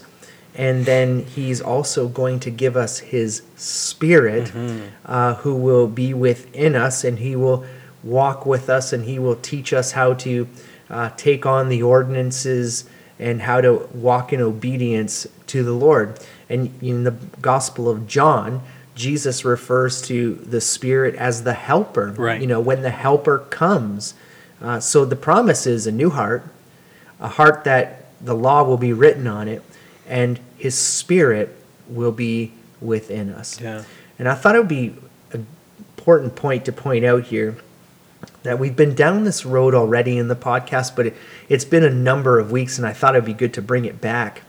and 0.54 0.84
then 0.84 1.24
he's 1.24 1.60
also 1.60 2.08
going 2.08 2.40
to 2.40 2.50
give 2.50 2.76
us 2.76 2.98
his 2.98 3.42
spirit 3.56 4.48
mm-hmm. 4.48 4.86
uh, 5.06 5.34
who 5.36 5.54
will 5.54 5.86
be 5.86 6.12
within 6.12 6.74
us 6.74 7.04
and 7.04 7.18
he 7.18 7.36
will 7.36 7.64
walk 8.02 8.46
with 8.46 8.68
us 8.68 8.92
and 8.92 9.04
he 9.04 9.18
will 9.18 9.36
teach 9.36 9.72
us 9.72 9.92
how 9.92 10.14
to 10.14 10.48
uh, 10.88 11.10
take 11.16 11.46
on 11.46 11.68
the 11.68 11.82
ordinances 11.82 12.88
and 13.18 13.42
how 13.42 13.60
to 13.60 13.88
walk 13.92 14.32
in 14.32 14.40
obedience 14.40 15.26
to 15.46 15.62
the 15.62 15.72
lord 15.72 16.18
and 16.48 16.72
in 16.82 17.04
the 17.04 17.14
gospel 17.40 17.88
of 17.88 18.06
john 18.06 18.62
Jesus 19.00 19.44
refers 19.44 20.02
to 20.02 20.34
the 20.34 20.60
Spirit 20.60 21.14
as 21.14 21.42
the 21.42 21.54
helper. 21.54 22.14
Right. 22.16 22.40
You 22.40 22.46
know, 22.46 22.60
when 22.60 22.82
the 22.82 22.90
helper 22.90 23.38
comes. 23.38 24.14
Uh, 24.60 24.78
so 24.78 25.06
the 25.06 25.16
promise 25.16 25.66
is 25.66 25.86
a 25.86 25.92
new 25.92 26.10
heart, 26.10 26.44
a 27.18 27.28
heart 27.28 27.64
that 27.64 28.06
the 28.20 28.34
law 28.34 28.62
will 28.62 28.76
be 28.76 28.92
written 28.92 29.26
on 29.26 29.48
it, 29.48 29.62
and 30.10 30.40
his 30.58 30.76
Spirit 30.76 31.56
will 31.88 32.12
be 32.12 32.52
within 32.80 33.30
us. 33.30 33.58
Yeah. 33.60 33.84
And 34.18 34.28
I 34.28 34.34
thought 34.34 34.56
it 34.56 34.58
would 34.58 34.68
be 34.68 34.94
an 35.32 35.46
important 35.96 36.34
point 36.34 36.66
to 36.66 36.72
point 36.72 37.04
out 37.04 37.24
here 37.24 37.56
that 38.42 38.58
we've 38.58 38.76
been 38.76 38.94
down 38.94 39.24
this 39.24 39.46
road 39.46 39.74
already 39.74 40.18
in 40.18 40.28
the 40.28 40.36
podcast, 40.36 40.96
but 40.96 41.06
it, 41.06 41.16
has 41.48 41.64
been 41.64 41.84
a 41.84 41.90
number 41.90 42.38
of 42.38 42.50
weeks, 42.50 42.76
and 42.76 42.86
I 42.86 42.92
thought 42.92 43.14
it'd 43.14 43.24
be 43.24 43.32
good 43.32 43.54
to 43.54 43.62
bring 43.62 43.84
it 43.84 44.00
back. 44.00 44.42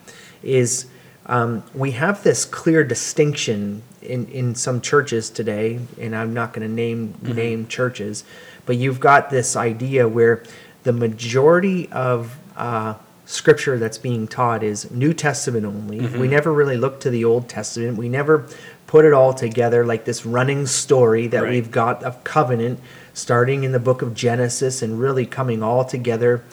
Is 0.44 0.88
um, 1.28 1.64
we 1.74 1.92
have 1.92 2.24
this 2.24 2.44
clear 2.44 2.84
distinction 2.84 3.84
in, 4.02 4.26
in 4.28 4.56
some 4.56 4.82
churches 4.82 5.30
today, 5.30 5.80
and 6.00 6.16
I'm 6.16 6.34
not 6.34 6.54
going 6.54 6.68
to 6.68 6.74
name 6.74 7.14
mm-hmm. 7.14 7.34
name 7.34 7.68
churches, 7.68 8.24
but 8.66 8.78
you've 8.78 9.00
got 9.00 9.30
this 9.30 9.56
idea 9.56 10.08
where 10.08 10.44
the 10.84 10.94
majority 10.94 11.88
of 11.92 12.38
uh, 12.58 12.96
scripture 13.26 13.78
that's 13.78 13.98
being 13.98 14.28
taught 14.28 14.64
is 14.64 14.90
New 14.92 15.14
Testament 15.14 15.66
only. 15.66 16.00
Mm-hmm. 16.00 16.20
We 16.20 16.28
never 16.28 16.52
really 16.52 16.78
look 16.78 17.00
to 17.02 17.10
the 17.10 17.26
Old 17.26 17.48
Testament. 17.48 17.98
We 17.98 18.10
never 18.10 18.48
put 18.88 19.06
it 19.06 19.14
all 19.14 19.34
together 19.34 19.86
like 19.86 20.06
this 20.06 20.26
running 20.26 20.66
story 20.66 21.28
that 21.28 21.44
right. 21.44 21.52
we've 21.52 21.72
got 21.72 22.04
of 22.04 22.24
covenant 22.24 22.80
starting 23.14 23.64
in 23.64 23.72
the 23.72 23.80
book 23.80 24.02
of 24.02 24.14
Genesis 24.14 24.82
and 24.82 25.00
really 25.00 25.26
coming 25.26 25.64
all 25.64 25.86
together 25.86 26.44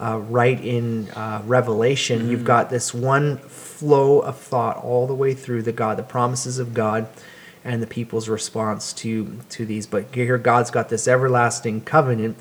uh, 0.00 0.18
right 0.18 0.60
in 0.64 1.10
uh, 1.10 1.42
Revelation. 1.44 2.20
Mm-hmm. 2.20 2.30
You've 2.30 2.44
got 2.44 2.70
this 2.70 2.94
one 2.94 3.38
flow 3.38 4.20
of 4.20 4.36
thought 4.38 4.76
all 4.76 5.06
the 5.06 5.14
way 5.14 5.34
through 5.34 5.62
the 5.62 5.72
God, 5.72 5.98
the 5.98 6.02
promises 6.02 6.58
of 6.58 6.72
God, 6.72 7.08
and 7.64 7.82
the 7.82 7.86
people's 7.86 8.28
response 8.28 8.92
to 8.92 9.40
to 9.50 9.66
these. 9.66 9.86
But 9.86 10.14
here, 10.14 10.38
God's 10.38 10.70
got 10.70 10.88
this 10.88 11.08
everlasting 11.08 11.82
covenant. 11.82 12.38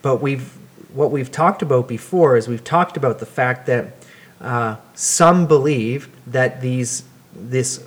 But 0.00 0.22
we've 0.22 0.56
what 0.94 1.10
we've 1.10 1.30
talked 1.30 1.60
about 1.60 1.88
before 1.88 2.36
is 2.36 2.48
we've 2.48 2.64
talked 2.64 2.96
about 2.96 3.18
the 3.18 3.26
fact 3.26 3.66
that 3.66 3.92
uh, 4.40 4.76
some 4.94 5.46
believe 5.46 6.08
that 6.26 6.60
these 6.60 7.04
this 7.34 7.84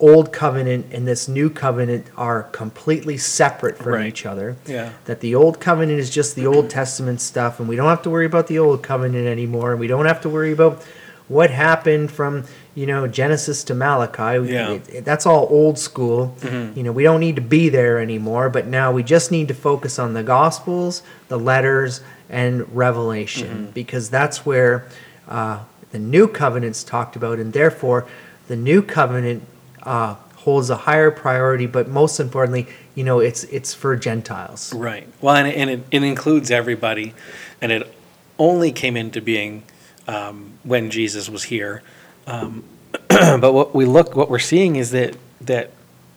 old 0.00 0.32
covenant 0.32 0.86
and 0.92 1.06
this 1.08 1.28
new 1.28 1.48
covenant 1.48 2.06
are 2.16 2.42
completely 2.42 3.16
separate 3.16 3.78
from 3.78 3.94
right. 3.94 4.06
each 4.06 4.26
other. 4.26 4.56
Yeah. 4.66 4.92
That 5.06 5.20
the 5.20 5.34
old 5.34 5.60
covenant 5.60 5.98
is 5.98 6.10
just 6.10 6.36
the 6.36 6.46
Old 6.46 6.68
Testament 6.68 7.20
stuff, 7.20 7.58
and 7.60 7.68
we 7.68 7.76
don't 7.76 7.88
have 7.88 8.02
to 8.02 8.10
worry 8.10 8.26
about 8.26 8.46
the 8.48 8.58
old 8.58 8.82
covenant 8.82 9.26
anymore, 9.26 9.70
and 9.70 9.80
we 9.80 9.86
don't 9.86 10.06
have 10.06 10.20
to 10.22 10.28
worry 10.28 10.52
about 10.52 10.82
what 11.28 11.50
happened 11.50 12.10
from 12.10 12.44
you 12.74 12.86
know 12.86 13.06
Genesis 13.06 13.64
to 13.64 13.74
Malachi. 13.74 14.52
Yeah. 14.52 14.72
It, 14.72 14.88
it, 14.88 15.04
that's 15.04 15.26
all 15.26 15.46
old 15.50 15.78
school. 15.78 16.34
Mm-hmm. 16.40 16.76
You 16.76 16.84
know, 16.84 16.92
we 16.92 17.02
don't 17.02 17.20
need 17.20 17.36
to 17.36 17.42
be 17.42 17.68
there 17.68 17.98
anymore. 17.98 18.48
But 18.50 18.66
now 18.66 18.92
we 18.92 19.02
just 19.02 19.30
need 19.30 19.48
to 19.48 19.54
focus 19.54 19.98
on 19.98 20.14
the 20.14 20.22
Gospels, 20.22 21.02
the 21.28 21.38
letters, 21.38 22.00
and 22.28 22.74
Revelation 22.74 23.48
mm-hmm. 23.48 23.70
because 23.72 24.10
that's 24.10 24.44
where 24.44 24.86
uh, 25.28 25.60
the 25.92 25.98
new 25.98 26.26
covenant's 26.26 26.82
talked 26.82 27.16
about, 27.16 27.38
and 27.38 27.52
therefore 27.52 28.06
the 28.48 28.56
new 28.56 28.82
covenant 28.82 29.44
uh, 29.82 30.16
holds 30.36 30.70
a 30.70 30.76
higher 30.76 31.10
priority. 31.10 31.66
But 31.66 31.88
most 31.88 32.18
importantly, 32.18 32.66
you 32.94 33.04
know, 33.04 33.20
it's 33.20 33.44
it's 33.44 33.74
for 33.74 33.96
Gentiles. 33.96 34.72
Right. 34.72 35.08
Well, 35.20 35.36
and, 35.36 35.48
and 35.48 35.70
it, 35.70 35.86
it 35.90 36.02
includes 36.02 36.50
everybody, 36.50 37.14
and 37.60 37.70
it 37.72 37.94
only 38.38 38.72
came 38.72 38.96
into 38.96 39.20
being 39.20 39.62
um, 40.08 40.58
when 40.62 40.90
Jesus 40.90 41.28
was 41.28 41.44
here. 41.44 41.82
Um, 42.26 42.64
but 43.08 43.52
what 43.52 43.74
we 43.74 43.84
look, 43.84 44.16
what 44.16 44.30
we're 44.30 44.38
seeing 44.38 44.76
is 44.76 44.90
that 44.92 45.16
that 45.40 45.70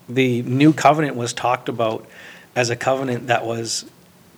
the 0.08 0.42
new 0.44 0.74
covenant 0.74 1.16
was 1.16 1.34
talked 1.34 1.70
about 1.70 2.06
as 2.56 2.70
a 2.70 2.76
covenant 2.76 3.28
that 3.28 3.46
was 3.46 3.86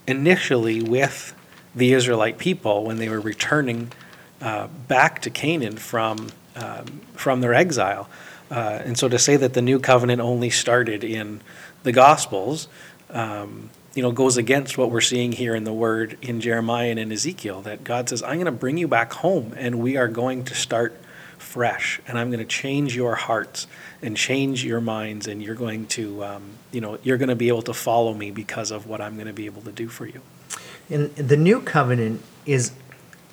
initially 0.06 0.82
with 0.82 1.34
the 1.74 1.92
Israelite 1.92 2.38
people 2.38 2.84
when 2.84 2.96
they 2.96 3.08
were 3.08 3.20
returning 3.20 3.92
uh, 4.40 4.66
back 4.88 5.22
to 5.22 5.30
Canaan 5.30 5.76
from, 5.76 6.28
um, 6.56 7.00
from 7.14 7.40
their 7.40 7.54
exile. 7.54 8.08
Uh, 8.50 8.80
and 8.84 8.98
so 8.98 9.08
to 9.08 9.18
say 9.18 9.36
that 9.36 9.54
the 9.54 9.62
new 9.62 9.78
covenant 9.78 10.20
only 10.20 10.50
started 10.50 11.04
in 11.04 11.40
the 11.84 11.92
Gospels, 11.92 12.66
um, 13.10 13.70
you 13.94 14.02
know, 14.02 14.10
goes 14.10 14.36
against 14.36 14.76
what 14.76 14.90
we're 14.90 15.00
seeing 15.00 15.32
here 15.32 15.54
in 15.54 15.64
the 15.64 15.72
word 15.72 16.18
in 16.20 16.40
Jeremiah 16.40 16.90
and 16.90 16.98
in 16.98 17.12
Ezekiel 17.12 17.62
that 17.62 17.84
God 17.84 18.08
says, 18.08 18.22
I'm 18.22 18.34
going 18.34 18.46
to 18.46 18.52
bring 18.52 18.76
you 18.76 18.88
back 18.88 19.12
home 19.12 19.54
and 19.56 19.78
we 19.78 19.96
are 19.96 20.08
going 20.08 20.44
to 20.44 20.54
start 20.54 20.96
fresh 21.40 22.00
and 22.06 22.18
I'm 22.18 22.30
going 22.30 22.40
to 22.40 22.46
change 22.46 22.94
your 22.94 23.14
hearts 23.14 23.66
and 24.02 24.16
change 24.16 24.64
your 24.64 24.80
minds 24.80 25.26
and 25.26 25.42
you're 25.42 25.54
going 25.54 25.86
to, 25.88 26.24
um, 26.24 26.42
you 26.72 26.80
know, 26.80 26.98
you're 27.02 27.18
going 27.18 27.28
to 27.28 27.36
be 27.36 27.48
able 27.48 27.62
to 27.62 27.74
follow 27.74 28.14
me 28.14 28.30
because 28.30 28.70
of 28.70 28.86
what 28.86 29.00
I'm 29.00 29.14
going 29.14 29.26
to 29.26 29.32
be 29.32 29.46
able 29.46 29.62
to 29.62 29.72
do 29.72 29.88
for 29.88 30.06
you. 30.06 30.20
And 30.88 31.14
the 31.16 31.36
new 31.36 31.60
covenant 31.60 32.22
is 32.46 32.72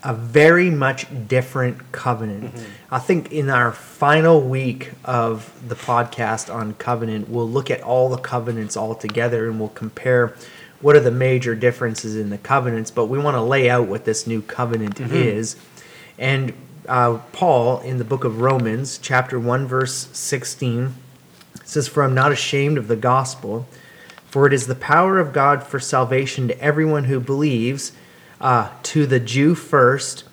a 0.03 0.13
very 0.13 0.69
much 0.69 1.07
different 1.27 1.91
covenant. 1.91 2.53
Mm-hmm. 2.55 2.93
I 2.93 2.99
think 2.99 3.31
in 3.31 3.49
our 3.49 3.71
final 3.71 4.41
week 4.41 4.91
of 5.03 5.51
the 5.67 5.75
podcast 5.75 6.53
on 6.53 6.75
covenant, 6.75 7.29
we'll 7.29 7.49
look 7.49 7.71
at 7.71 7.81
all 7.81 8.09
the 8.09 8.17
covenants 8.17 8.77
all 8.77 8.95
together 8.95 9.49
and 9.49 9.59
we'll 9.59 9.69
compare 9.69 10.35
what 10.81 10.95
are 10.95 10.99
the 10.99 11.11
major 11.11 11.55
differences 11.55 12.15
in 12.15 12.29
the 12.29 12.37
covenants. 12.37 12.91
But 12.91 13.05
we 13.05 13.17
want 13.17 13.35
to 13.35 13.41
lay 13.41 13.69
out 13.69 13.87
what 13.87 14.05
this 14.05 14.27
new 14.27 14.41
covenant 14.41 14.95
mm-hmm. 14.95 15.15
is. 15.15 15.55
And 16.19 16.53
uh, 16.87 17.19
Paul, 17.31 17.79
in 17.81 17.97
the 17.97 18.03
book 18.03 18.23
of 18.23 18.41
Romans, 18.41 18.97
chapter 18.97 19.39
1, 19.39 19.67
verse 19.67 20.09
16, 20.13 20.95
says, 21.63 21.87
For 21.87 22.03
I'm 22.03 22.15
not 22.15 22.31
ashamed 22.31 22.77
of 22.77 22.87
the 22.87 22.95
gospel, 22.95 23.67
for 24.25 24.47
it 24.47 24.53
is 24.53 24.67
the 24.67 24.75
power 24.75 25.19
of 25.19 25.33
God 25.33 25.63
for 25.63 25.79
salvation 25.79 26.47
to 26.47 26.61
everyone 26.61 27.05
who 27.05 27.19
believes 27.19 27.91
uh, 28.39 28.69
to 28.83 29.05
the 29.05 29.19
Jew 29.19 29.55
first 29.55 30.23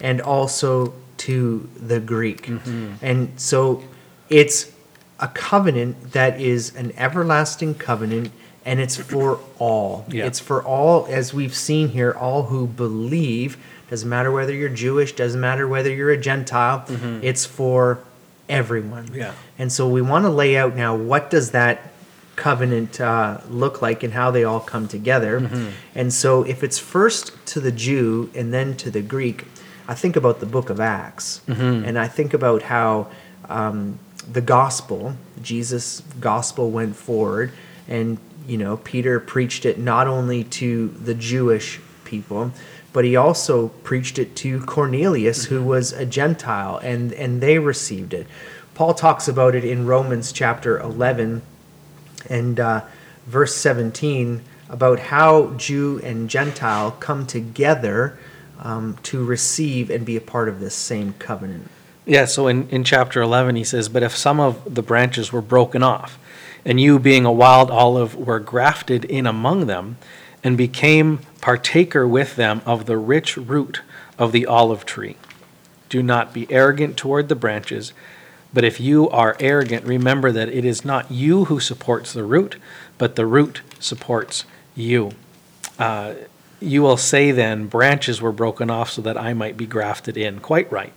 and 0.00 0.20
also 0.20 0.94
to 1.18 1.68
the 1.76 2.00
Greek. 2.00 2.46
Mm-hmm. 2.46 2.94
And 3.00 3.40
so 3.40 3.84
it's 4.28 4.72
a 5.20 5.28
covenant 5.28 6.12
that 6.12 6.40
is 6.40 6.74
an 6.74 6.92
everlasting 6.96 7.76
covenant 7.76 8.32
and 8.64 8.80
it's 8.80 8.96
for 8.96 9.40
all. 9.58 10.04
Yeah. 10.08 10.26
It's 10.26 10.40
for 10.40 10.62
all, 10.62 11.06
as 11.06 11.34
we've 11.34 11.54
seen 11.54 11.88
here, 11.88 12.12
all 12.12 12.44
who 12.44 12.66
believe. 12.66 13.56
Doesn't 13.90 14.08
matter 14.08 14.30
whether 14.30 14.54
you're 14.54 14.68
Jewish, 14.68 15.12
doesn't 15.12 15.40
matter 15.40 15.68
whether 15.68 15.90
you're 15.90 16.10
a 16.10 16.16
Gentile, 16.16 16.80
mm-hmm. 16.86 17.20
it's 17.22 17.44
for 17.44 17.98
everyone. 18.48 19.10
Yeah. 19.12 19.34
And 19.58 19.70
so 19.70 19.88
we 19.88 20.00
want 20.00 20.24
to 20.24 20.30
lay 20.30 20.56
out 20.56 20.74
now 20.74 20.96
what 20.96 21.30
does 21.30 21.50
that 21.50 21.92
covenant 22.36 23.00
uh, 23.00 23.38
look 23.48 23.82
like 23.82 24.02
and 24.02 24.12
how 24.12 24.30
they 24.30 24.44
all 24.44 24.60
come 24.60 24.88
together. 24.88 25.40
Mm-hmm. 25.40 25.68
And 25.94 26.12
so, 26.12 26.42
if 26.42 26.64
it's 26.64 26.78
first 26.78 27.32
to 27.46 27.60
the 27.60 27.72
Jew 27.72 28.30
and 28.34 28.52
then 28.52 28.76
to 28.78 28.90
the 28.90 29.02
Greek, 29.02 29.46
I 29.86 29.94
think 29.94 30.16
about 30.16 30.40
the 30.40 30.46
book 30.46 30.70
of 30.70 30.80
Acts, 30.80 31.40
mm-hmm. 31.46 31.84
and 31.84 31.98
I 31.98 32.08
think 32.08 32.34
about 32.34 32.62
how 32.62 33.08
um, 33.48 33.98
the 34.30 34.40
gospel, 34.40 35.16
Jesus' 35.42 36.02
gospel, 36.20 36.70
went 36.70 36.96
forward, 36.96 37.52
and 37.88 38.18
you 38.46 38.58
know, 38.58 38.76
Peter 38.78 39.20
preached 39.20 39.64
it 39.64 39.78
not 39.78 40.06
only 40.06 40.44
to 40.44 40.88
the 40.88 41.14
Jewish 41.14 41.80
people, 42.04 42.52
but 42.92 43.04
he 43.04 43.16
also 43.16 43.68
preached 43.68 44.18
it 44.18 44.36
to 44.36 44.60
Cornelius, 44.60 45.46
mm-hmm. 45.46 45.54
who 45.54 45.62
was 45.62 45.92
a 45.92 46.04
Gentile, 46.04 46.78
and 46.78 47.12
and 47.12 47.40
they 47.40 47.58
received 47.58 48.14
it. 48.14 48.26
Paul 48.74 48.94
talks 48.94 49.28
about 49.28 49.54
it 49.54 49.64
in 49.64 49.86
Romans 49.86 50.32
chapter 50.32 50.78
11 50.78 51.42
and 52.30 52.58
uh, 52.58 52.82
verse 53.26 53.54
17 53.56 54.42
about 54.68 54.98
how 54.98 55.52
Jew 55.56 56.00
and 56.02 56.30
Gentile 56.30 56.92
come 56.92 57.26
together 57.26 58.18
um, 58.58 58.96
to 59.02 59.22
receive 59.24 59.90
and 59.90 60.06
be 60.06 60.16
a 60.16 60.20
part 60.20 60.48
of 60.48 60.60
this 60.60 60.74
same 60.74 61.12
covenant. 61.18 61.68
Yeah, 62.06 62.24
so 62.24 62.48
in, 62.48 62.68
in 62.70 62.82
chapter 62.82 63.20
11, 63.20 63.56
he 63.56 63.64
says, 63.64 63.88
But 63.88 64.02
if 64.02 64.16
some 64.16 64.40
of 64.40 64.74
the 64.74 64.82
branches 64.82 65.32
were 65.32 65.42
broken 65.42 65.82
off, 65.82 66.18
and 66.64 66.80
you, 66.80 66.98
being 66.98 67.24
a 67.24 67.32
wild 67.32 67.70
olive, 67.70 68.14
were 68.14 68.40
grafted 68.40 69.04
in 69.04 69.26
among 69.26 69.66
them, 69.66 69.96
and 70.44 70.56
became 70.56 71.20
partaker 71.40 72.06
with 72.06 72.36
them 72.36 72.62
of 72.66 72.86
the 72.86 72.96
rich 72.96 73.36
root 73.36 73.80
of 74.18 74.32
the 74.32 74.46
olive 74.46 74.84
tree, 74.84 75.16
do 75.88 76.02
not 76.02 76.32
be 76.32 76.50
arrogant 76.50 76.96
toward 76.96 77.28
the 77.28 77.34
branches 77.34 77.92
but 78.54 78.64
if 78.64 78.80
you 78.80 79.08
are 79.08 79.36
arrogant, 79.40 79.86
remember 79.86 80.30
that 80.32 80.48
it 80.48 80.64
is 80.64 80.84
not 80.84 81.10
you 81.10 81.46
who 81.46 81.58
supports 81.58 82.12
the 82.12 82.24
root, 82.24 82.56
but 82.98 83.16
the 83.16 83.26
root 83.26 83.62
supports 83.78 84.44
you. 84.74 85.12
Uh, 85.78 86.14
you 86.60 86.82
will 86.82 86.98
say 86.98 87.30
then, 87.30 87.66
branches 87.66 88.20
were 88.20 88.32
broken 88.32 88.70
off 88.70 88.90
so 88.90 89.02
that 89.02 89.16
I 89.16 89.32
might 89.32 89.56
be 89.56 89.66
grafted 89.66 90.16
in. 90.16 90.38
Quite 90.40 90.70
right. 90.70 90.92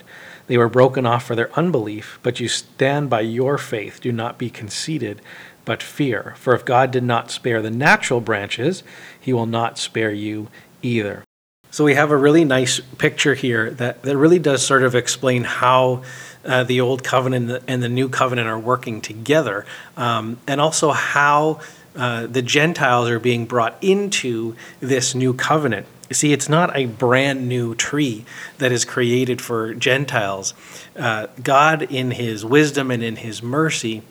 They 0.48 0.58
were 0.58 0.70
broken 0.70 1.06
off 1.06 1.26
for 1.26 1.34
their 1.34 1.52
unbelief, 1.58 2.20
but 2.22 2.40
you 2.40 2.48
stand 2.48 3.10
by 3.10 3.22
your 3.22 3.58
faith. 3.58 4.00
Do 4.02 4.12
not 4.12 4.38
be 4.38 4.50
conceited, 4.50 5.22
but 5.66 5.84
fear. 5.84 6.36
For 6.38 6.56
if 6.56 6.64
God 6.64 6.92
did 6.92 7.04
not 7.04 7.32
spare 7.32 7.62
the 7.62 7.72
natural 7.72 8.22
branches, 8.22 8.84
he 9.20 9.34
will 9.34 9.48
not 9.48 9.78
spare 9.78 10.12
you 10.12 10.48
either. 10.82 11.24
So 11.72 11.84
we 11.84 11.96
have 11.96 12.12
a 12.12 12.16
really 12.16 12.46
nice 12.46 12.80
picture 12.80 13.34
here 13.34 13.70
that, 13.72 14.04
that 14.04 14.16
really 14.16 14.40
does 14.40 14.66
sort 14.66 14.84
of 14.84 14.96
explain 14.96 15.44
how 15.44 16.04
uh, 16.46 16.64
the 16.64 16.80
old 16.80 17.04
covenant 17.04 17.64
and 17.68 17.84
the 17.84 17.90
new 17.90 18.08
covenant 18.08 18.48
are 18.48 18.60
working 18.60 19.02
together, 19.02 19.66
um, 19.98 20.38
and 20.48 20.62
also 20.62 20.92
how 20.92 21.60
uh, 21.96 22.28
the 22.28 22.42
Gentiles 22.42 23.10
are 23.10 23.20
being 23.20 23.46
brought 23.46 23.76
into 23.82 24.56
this 24.80 25.16
new 25.16 25.34
covenant. 25.34 25.88
You 26.10 26.14
see, 26.14 26.34
it's 26.34 26.48
not 26.48 26.76
a 26.78 26.86
brand 26.86 27.50
new 27.50 27.74
tree 27.74 28.26
that 28.60 28.72
is 28.72 28.86
created 28.86 29.42
for 29.42 29.74
Gentiles. 29.74 30.54
Uh, 30.96 31.28
God, 31.42 31.82
in 31.82 32.12
His 32.12 32.46
wisdom 32.46 32.92
and 32.92 33.04
in 33.04 33.18
His 33.18 33.42
mercy, 33.42 34.04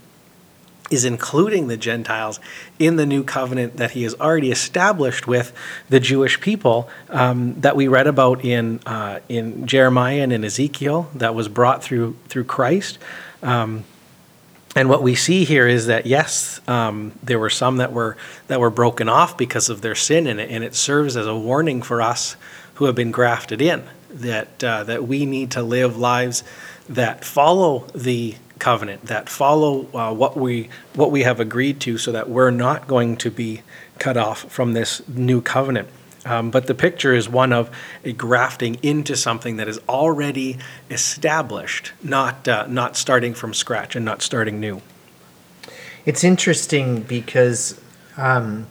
is 0.90 1.04
including 1.04 1.68
the 1.68 1.76
Gentiles 1.76 2.38
in 2.78 2.96
the 2.96 3.06
new 3.06 3.24
covenant 3.24 3.78
that 3.78 3.92
he 3.92 4.02
has 4.02 4.14
already 4.16 4.50
established 4.50 5.26
with 5.26 5.52
the 5.88 5.98
Jewish 5.98 6.40
people 6.40 6.88
um, 7.08 7.58
that 7.60 7.74
we 7.74 7.88
read 7.88 8.06
about 8.06 8.44
in 8.44 8.80
uh, 8.86 9.20
in 9.28 9.66
Jeremiah 9.66 10.22
and 10.22 10.32
in 10.32 10.44
Ezekiel 10.44 11.10
that 11.14 11.34
was 11.34 11.48
brought 11.48 11.82
through 11.82 12.16
through 12.28 12.44
Christ. 12.44 12.98
Um, 13.42 13.84
and 14.76 14.88
what 14.88 15.02
we 15.02 15.14
see 15.14 15.44
here 15.44 15.68
is 15.68 15.86
that 15.86 16.04
yes, 16.04 16.60
um, 16.68 17.12
there 17.22 17.38
were 17.38 17.50
some 17.50 17.78
that 17.78 17.92
were 17.92 18.16
that 18.48 18.60
were 18.60 18.70
broken 18.70 19.08
off 19.08 19.38
because 19.38 19.70
of 19.70 19.80
their 19.80 19.94
sin, 19.94 20.26
and 20.26 20.40
it, 20.40 20.50
and 20.50 20.62
it 20.62 20.74
serves 20.74 21.16
as 21.16 21.26
a 21.26 21.36
warning 21.36 21.80
for 21.80 22.02
us 22.02 22.36
who 22.74 22.86
have 22.86 22.94
been 22.94 23.10
grafted 23.10 23.62
in 23.62 23.84
that 24.10 24.62
uh, 24.62 24.84
that 24.84 25.06
we 25.06 25.26
need 25.26 25.50
to 25.52 25.62
live 25.62 25.96
lives 25.96 26.44
that 26.88 27.24
follow 27.24 27.86
the 27.94 28.34
covenant 28.58 29.06
that 29.06 29.28
follow 29.28 29.86
uh, 29.94 30.12
what 30.12 30.36
we 30.36 30.68
what 30.94 31.10
we 31.10 31.22
have 31.22 31.40
agreed 31.40 31.80
to, 31.80 31.98
so 31.98 32.12
that 32.12 32.28
we're 32.28 32.50
not 32.50 32.86
going 32.86 33.16
to 33.18 33.30
be 33.30 33.62
cut 33.98 34.16
off 34.16 34.50
from 34.50 34.72
this 34.72 35.06
new 35.08 35.40
covenant. 35.40 35.88
Um, 36.26 36.50
but 36.50 36.66
the 36.66 36.74
picture 36.74 37.12
is 37.12 37.28
one 37.28 37.52
of 37.52 37.70
a 38.02 38.12
grafting 38.12 38.76
into 38.82 39.14
something 39.14 39.56
that 39.56 39.68
is 39.68 39.78
already 39.88 40.58
established, 40.90 41.92
not 42.02 42.48
uh, 42.48 42.66
not 42.68 42.96
starting 42.96 43.34
from 43.34 43.52
scratch 43.52 43.94
and 43.94 44.04
not 44.04 44.22
starting 44.22 44.60
new. 44.60 44.80
It's 46.06 46.24
interesting 46.24 47.02
because 47.02 47.80
um, 48.16 48.66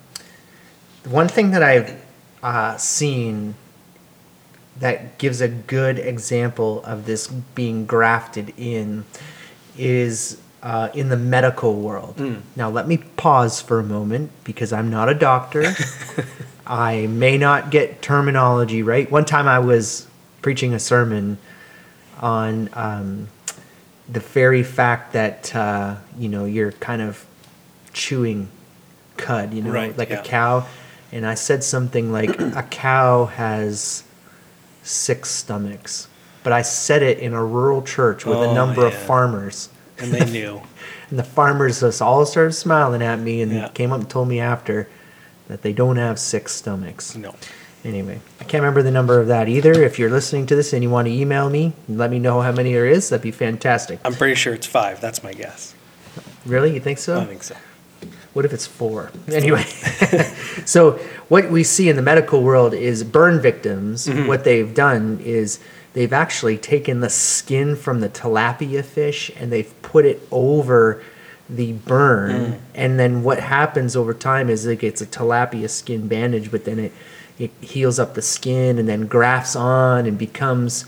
one 1.06 1.28
thing 1.28 1.52
that 1.52 1.64
I've 1.64 2.02
uh, 2.42 2.78
seen 2.78 3.56
that 4.80 5.18
gives 5.18 5.42
a 5.42 5.48
good 5.48 6.00
example 6.00 6.84
of 6.84 7.06
this 7.06 7.28
being 7.28 7.86
grafted 7.86 8.54
in 8.58 9.06
is 9.78 10.40
uh, 10.64 10.90
in 10.94 11.10
the 11.10 11.18
medical 11.18 11.76
world. 11.76 12.16
Mm. 12.16 12.42
Now, 12.56 12.70
let 12.70 12.88
me 12.88 12.98
pause 12.98 13.62
for 13.62 13.80
a 13.80 13.84
moment 13.84 14.32
because 14.46 14.72
I'm 14.72 14.90
not 14.90 15.10
a 15.10 15.14
doctor. 15.14 15.76
I 16.68 17.08
may 17.08 17.38
not 17.38 17.70
get 17.70 18.02
terminology 18.02 18.82
right. 18.82 19.12
One 19.12 19.26
time 19.26 19.48
I 19.48 19.60
was 19.60 20.08
preaching 20.42 20.74
a 20.74 20.80
sermon 20.80 21.38
on 22.22 22.70
um, 22.74 23.28
the 24.08 24.22
very 24.22 24.64
fact 24.64 25.14
that, 25.14 25.54
uh, 25.54 25.98
you 26.18 26.30
know, 26.30 26.46
you're 26.46 26.72
kind 26.72 27.02
of 27.02 27.26
chewing 27.92 28.48
cud, 29.18 29.54
you 29.54 29.62
know, 29.62 29.72
right, 29.72 29.98
like 29.98 30.10
yeah. 30.10 30.22
a 30.22 30.24
cow. 30.24 30.66
And 31.12 31.26
I 31.26 31.34
said 31.34 31.64
something 31.64 32.12
like, 32.12 32.40
a 32.40 32.64
cow 32.64 33.26
has 33.26 34.06
six 34.82 35.30
stomachs 35.30 36.08
but 36.44 36.54
I 36.54 36.62
said 36.62 37.02
it 37.04 37.20
in 37.20 37.34
a 37.34 37.44
rural 37.44 37.82
church 37.82 38.26
with 38.26 38.38
oh, 38.38 38.52
a 38.52 38.54
number 38.54 38.82
yeah. 38.82 38.88
of 38.88 38.94
farmers. 38.94 39.70
And 39.98 40.12
they 40.12 40.26
knew. 40.30 40.62
and 41.10 41.20
the 41.20 41.24
farmers 41.24 41.80
just 41.82 42.02
all 42.02 42.26
started 42.26 42.54
smiling 42.54 43.02
at 43.02 43.20
me 43.20 43.42
and 43.42 43.52
yeah. 43.52 43.68
came 43.70 43.92
up 43.92 44.02
and 44.02 44.10
told 44.10 44.28
me 44.28 44.40
after 44.40 44.90
that 45.48 45.62
they 45.62 45.74
don't 45.74 45.98
have 45.98 46.20
six 46.20 46.54
stomachs. 46.54 47.16
No. 47.16 47.36
Anyway, 47.86 48.20
I 48.40 48.46
can't 48.46 48.62
remember 48.62 48.82
the 48.82 48.92
number 48.92 49.20
of 49.20 49.28
that 49.28 49.50
either. 49.50 49.74
If 49.74 50.00
you're 50.00 50.10
listening 50.10 50.46
to 50.48 50.56
this 50.56 50.72
and 50.72 50.82
you 50.82 50.90
want 50.90 51.08
to 51.08 51.14
email 51.14 51.50
me 51.50 51.74
and 51.88 51.98
let 51.98 52.10
me 52.10 52.18
know 52.18 52.42
how 52.42 52.52
many 52.54 52.74
there 52.74 52.86
is, 52.86 53.10
that'd 53.10 53.22
be 53.22 53.32
fantastic. 53.32 54.00
I'm 54.06 54.14
pretty 54.14 54.36
sure 54.36 54.54
it's 54.54 54.68
five. 54.68 55.02
That's 55.02 55.22
my 55.22 55.34
guess. 55.34 55.76
Really? 56.46 56.74
You 56.74 56.80
think 56.80 56.98
so? 56.98 57.20
I 57.20 57.26
think 57.26 57.44
so. 57.44 57.56
What 58.34 58.46
if 58.46 58.54
it's 58.54 58.66
four? 58.66 59.12
Anyway, 59.32 59.64
so 60.66 60.94
what 61.28 61.52
we 61.52 61.64
see 61.64 61.90
in 61.90 61.96
the 61.96 62.02
medical 62.02 62.42
world 62.42 62.74
is 62.74 63.04
burn 63.04 63.40
victims. 63.40 64.08
Mm-hmm. 64.08 64.28
What 64.28 64.44
they've 64.44 64.74
done 64.74 65.20
is 65.24 65.60
they've 65.94 66.14
actually 66.14 66.58
taken 66.58 67.00
the 67.00 67.10
skin 67.10 67.76
from 67.76 68.00
the 68.00 68.10
tilapia 68.10 68.84
fish 68.84 69.32
and 69.38 69.52
they've 69.52 69.74
put 69.82 70.06
it 70.06 70.28
over 70.32 71.02
the 71.50 71.74
burn. 71.74 72.60
And 72.74 73.00
then 73.00 73.24
what 73.24 73.40
happens 73.40 73.96
over 73.96 74.14
time 74.14 74.50
is 74.50 74.66
it 74.66 74.80
gets 74.80 75.02
a 75.02 75.06
tilapia 75.06 75.70
skin 75.70 76.08
bandage, 76.08 76.50
but 76.52 76.66
then 76.66 76.80
it, 76.80 76.92
it 77.38 77.52
heals 77.62 78.00
up 78.00 78.14
the 78.16 78.22
skin 78.22 78.80
and 78.80 78.88
then 78.88 79.08
grafts 79.08 79.56
on 79.56 80.06
and 80.06 80.18
becomes, 80.18 80.86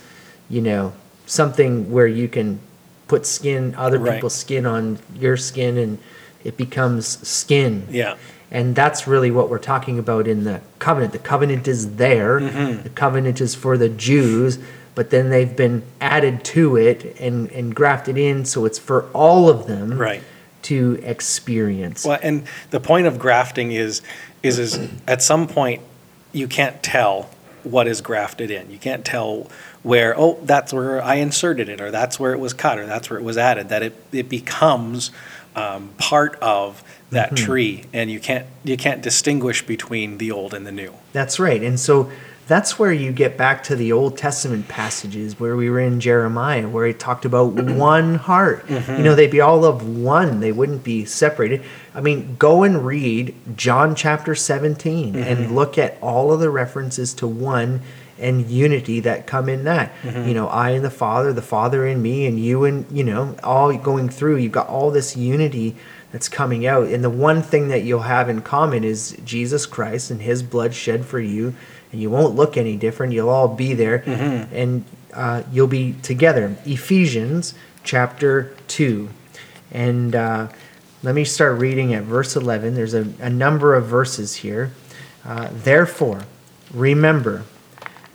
you 0.50 0.62
know, 0.62 0.94
something 1.26 1.92
where 1.92 2.08
you 2.08 2.28
can 2.28 2.60
put 3.08 3.26
skin, 3.26 3.76
other 3.78 4.00
Right. 4.00 4.16
people's 4.16 4.36
skin 4.36 4.66
on 4.66 5.00
your 5.20 5.38
skin 5.38 5.78
and 5.78 6.00
it 6.44 6.58
becomes 6.58 7.06
skin. 7.28 7.88
Yeah. 7.92 8.16
And 8.52 8.76
that's 8.76 9.08
really 9.08 9.32
what 9.32 9.50
we're 9.50 9.58
talking 9.58 10.00
about 10.00 10.28
in 10.28 10.44
the 10.46 10.62
covenant. 10.80 11.12
The 11.14 11.20
covenant 11.20 11.68
is 11.68 11.96
there. 11.96 12.40
Mm-hmm. 12.40 12.84
The 12.84 12.90
covenant 12.90 13.42
is 13.42 13.56
for 13.56 13.78
the 13.78 13.90
Jews, 13.90 14.60
but 14.96 15.10
then 15.10 15.30
they've 15.30 15.56
been 15.56 15.84
added 16.02 16.44
to 16.46 16.78
it 16.78 17.20
and, 17.20 17.52
and 17.52 17.76
grafted 17.76 18.18
in, 18.18 18.46
so 18.46 18.66
it's 18.66 18.80
for 18.80 19.04
all 19.14 19.50
of 19.50 19.68
them 19.68 19.98
Right. 19.98 20.24
to 20.64 21.00
experience. 21.04 22.06
Well, 22.06 22.20
and 22.22 22.46
the 22.72 22.80
point 22.80 23.06
of 23.08 23.20
grafting 23.20 23.72
is, 23.72 24.02
is, 24.42 24.58
is 24.58 24.90
at 25.08 25.22
some 25.22 25.48
point, 25.48 25.82
you 26.32 26.48
can't 26.48 26.82
tell 26.82 27.30
what 27.64 27.88
is 27.88 28.02
grafted 28.02 28.52
in. 28.52 28.70
You 28.72 28.78
can't 28.78 29.04
tell 29.06 29.50
where, 29.84 30.14
oh, 30.18 30.40
that's 30.44 30.72
where 30.74 31.02
I 31.02 31.16
inserted 31.16 31.68
it, 31.70 31.82
or 31.82 31.92
that's 31.92 32.20
where 32.20 32.34
it 32.34 32.40
was 32.40 32.54
cut, 32.54 32.78
or 32.80 32.86
that's 32.86 33.10
where 33.10 33.20
it 33.20 33.24
was 33.24 33.38
added, 33.38 33.70
that 33.70 33.84
it, 33.84 33.94
it 34.12 34.30
becomes 34.30 35.12
um, 35.56 35.90
part 35.98 36.36
of 36.42 36.84
that 37.12 37.32
Mm-hmm. 37.32 37.46
tree, 37.46 37.84
and 37.94 38.12
you 38.12 38.20
can't, 38.20 38.46
you 38.64 38.76
can't 38.78 39.02
distinguish 39.02 39.66
between 39.66 40.18
the 40.18 40.32
old 40.32 40.54
and 40.54 40.66
the 40.68 40.72
new. 40.72 40.94
That's 41.14 41.40
right. 41.40 41.62
And 41.64 41.80
so 41.80 42.12
that's 42.48 42.78
where 42.78 42.94
you 42.94 43.12
get 43.12 43.38
back 43.38 43.64
to 43.64 43.76
the 43.76 43.92
Old 43.92 44.18
Testament 44.18 44.68
passages 44.68 45.40
where 45.40 45.56
we 45.56 45.70
were 45.70 45.80
in 45.80 46.00
Jeremiah, 46.00 46.70
where 46.70 46.86
he 46.86 46.94
talked 46.94 47.26
about 47.26 47.56
mm-hmm. 47.56 47.78
one 47.78 48.16
heart. 48.16 48.70
You 48.70 48.78
mm-hmm. 48.78 49.04
know, 49.04 49.16
they'd 49.16 49.32
be 49.32 49.42
all 49.42 49.66
of 49.66 49.88
one, 49.88 50.40
they 50.42 50.52
wouldn't 50.52 50.84
be 50.84 51.06
separated. 51.06 51.64
I 51.94 52.02
mean, 52.02 52.36
go 52.38 52.64
and 52.64 52.86
read 52.86 53.34
John 53.56 53.96
chapter 53.96 54.36
17 54.36 55.16
and 55.16 55.40
mm-hmm. 55.40 55.54
look 55.54 55.78
at 55.78 55.98
all 56.02 56.32
of 56.32 56.40
the 56.40 56.50
references 56.50 57.14
to 57.16 57.28
one 57.28 57.82
and 58.18 58.50
unity 58.50 59.02
that 59.02 59.28
come 59.28 59.50
in 59.50 59.66
that. 59.66 59.92
You 60.04 60.34
know, 60.34 60.48
I 60.48 60.70
and 60.72 60.86
the 60.86 60.90
Father, 60.90 61.34
the 61.34 61.42
Father 61.42 61.86
in 61.86 62.02
me, 62.02 62.26
and 62.26 62.40
you 62.40 62.64
and, 62.64 62.86
you 62.96 63.04
know, 63.04 63.36
all 63.44 63.76
going 63.78 64.08
through. 64.08 64.38
You've 64.38 64.54
got 64.54 64.70
all 64.70 64.90
this 64.90 65.18
unity 65.18 65.76
that's 66.12 66.30
coming 66.30 66.66
out. 66.66 66.88
And 66.88 67.04
the 67.04 67.10
one 67.10 67.42
thing 67.42 67.68
that 67.68 67.84
you'll 67.84 68.04
have 68.04 68.30
in 68.30 68.42
common 68.42 68.86
is 68.86 69.18
Jesus 69.26 69.66
Christ 69.66 70.12
and 70.12 70.22
his 70.22 70.44
blood 70.44 70.74
shed 70.74 71.06
for 71.06 71.20
you. 71.20 71.54
You 71.98 72.10
won't 72.10 72.36
look 72.36 72.58
any 72.58 72.76
different. 72.78 73.14
You'll 73.14 73.30
all 73.30 73.48
be 73.48 73.74
there 73.74 74.04
and 74.52 74.84
uh, 75.14 75.44
you'll 75.52 75.68
be 75.68 75.94
together. 76.02 76.56
Ephesians 76.66 77.54
chapter 77.84 78.56
2. 78.68 79.10
And 79.72 80.16
uh, 80.16 80.48
let 81.04 81.16
me 81.16 81.24
start 81.24 81.60
reading 81.60 81.94
at 81.94 82.04
verse 82.04 82.36
11. 82.36 82.76
There's 82.76 82.94
a, 82.94 83.08
a 83.20 83.30
number 83.30 83.76
of 83.76 83.86
verses 83.86 84.38
here. 84.38 84.72
Uh, 85.24 85.50
Therefore, 85.52 86.24
remember 86.74 87.44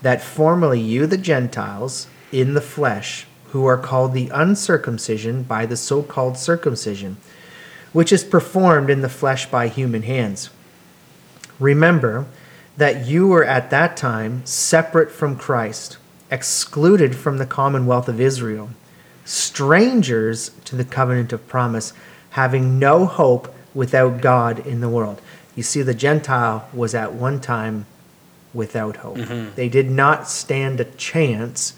that 0.03 0.23
formerly 0.23 0.81
you, 0.81 1.07
the 1.07 1.19
Gentiles, 1.19 2.07
in 2.33 2.55
the 2.55 2.61
flesh, 2.61 3.27
who 3.49 3.66
are 3.66 3.77
called 3.79 4.12
the 4.12 4.29
uncircumcision 4.33 5.43
by 5.43 5.66
the 5.66 5.77
so 5.77 6.03
called 6.03 6.38
circumcision, 6.38 7.16
which 7.93 8.12
is 8.12 8.23
performed 8.23 8.88
in 8.90 9.01
the 9.01 9.09
flesh 9.09 9.47
by 9.47 9.69
human 9.69 10.03
hands. 10.03 10.51
Remember 11.59 12.27
that 12.81 13.07
you 13.07 13.27
were 13.29 13.45
at 13.45 13.69
that 13.69 13.95
time 13.95 14.40
separate 14.47 15.11
from 15.11 15.37
Christ, 15.37 15.99
excluded 16.31 17.14
from 17.14 17.37
the 17.37 17.45
commonwealth 17.45 18.09
of 18.09 18.19
Israel, 18.19 18.71
strangers 19.27 20.51
to 20.64 20.77
the 20.77 20.85
covenant 20.87 21.31
of 21.35 21.47
promise, 21.47 21.93
having 22.31 22.79
no 22.79 23.05
hope 23.05 23.55
without 23.75 24.23
God 24.23 24.66
in 24.66 24.81
the 24.81 24.88
world. 24.88 25.21
You 25.55 25.62
see, 25.62 25.83
the 25.83 25.93
Gentile 25.93 26.71
was 26.73 26.95
at 26.95 27.12
one 27.12 27.38
time 27.38 27.85
without 28.55 28.97
hope. 28.97 29.19
They 29.57 29.69
did 29.69 29.90
not 29.90 30.27
stand 30.27 30.81
a 30.81 30.85
chance 30.85 31.75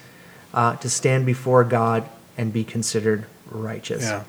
uh, 0.54 0.76
to 0.76 0.88
stand 0.88 1.26
before 1.26 1.64
God 1.64 2.08
and 2.38 2.52
be 2.52 2.62
considered 2.62 3.24
righteous. 3.50 4.04
Yeah. 4.04 4.22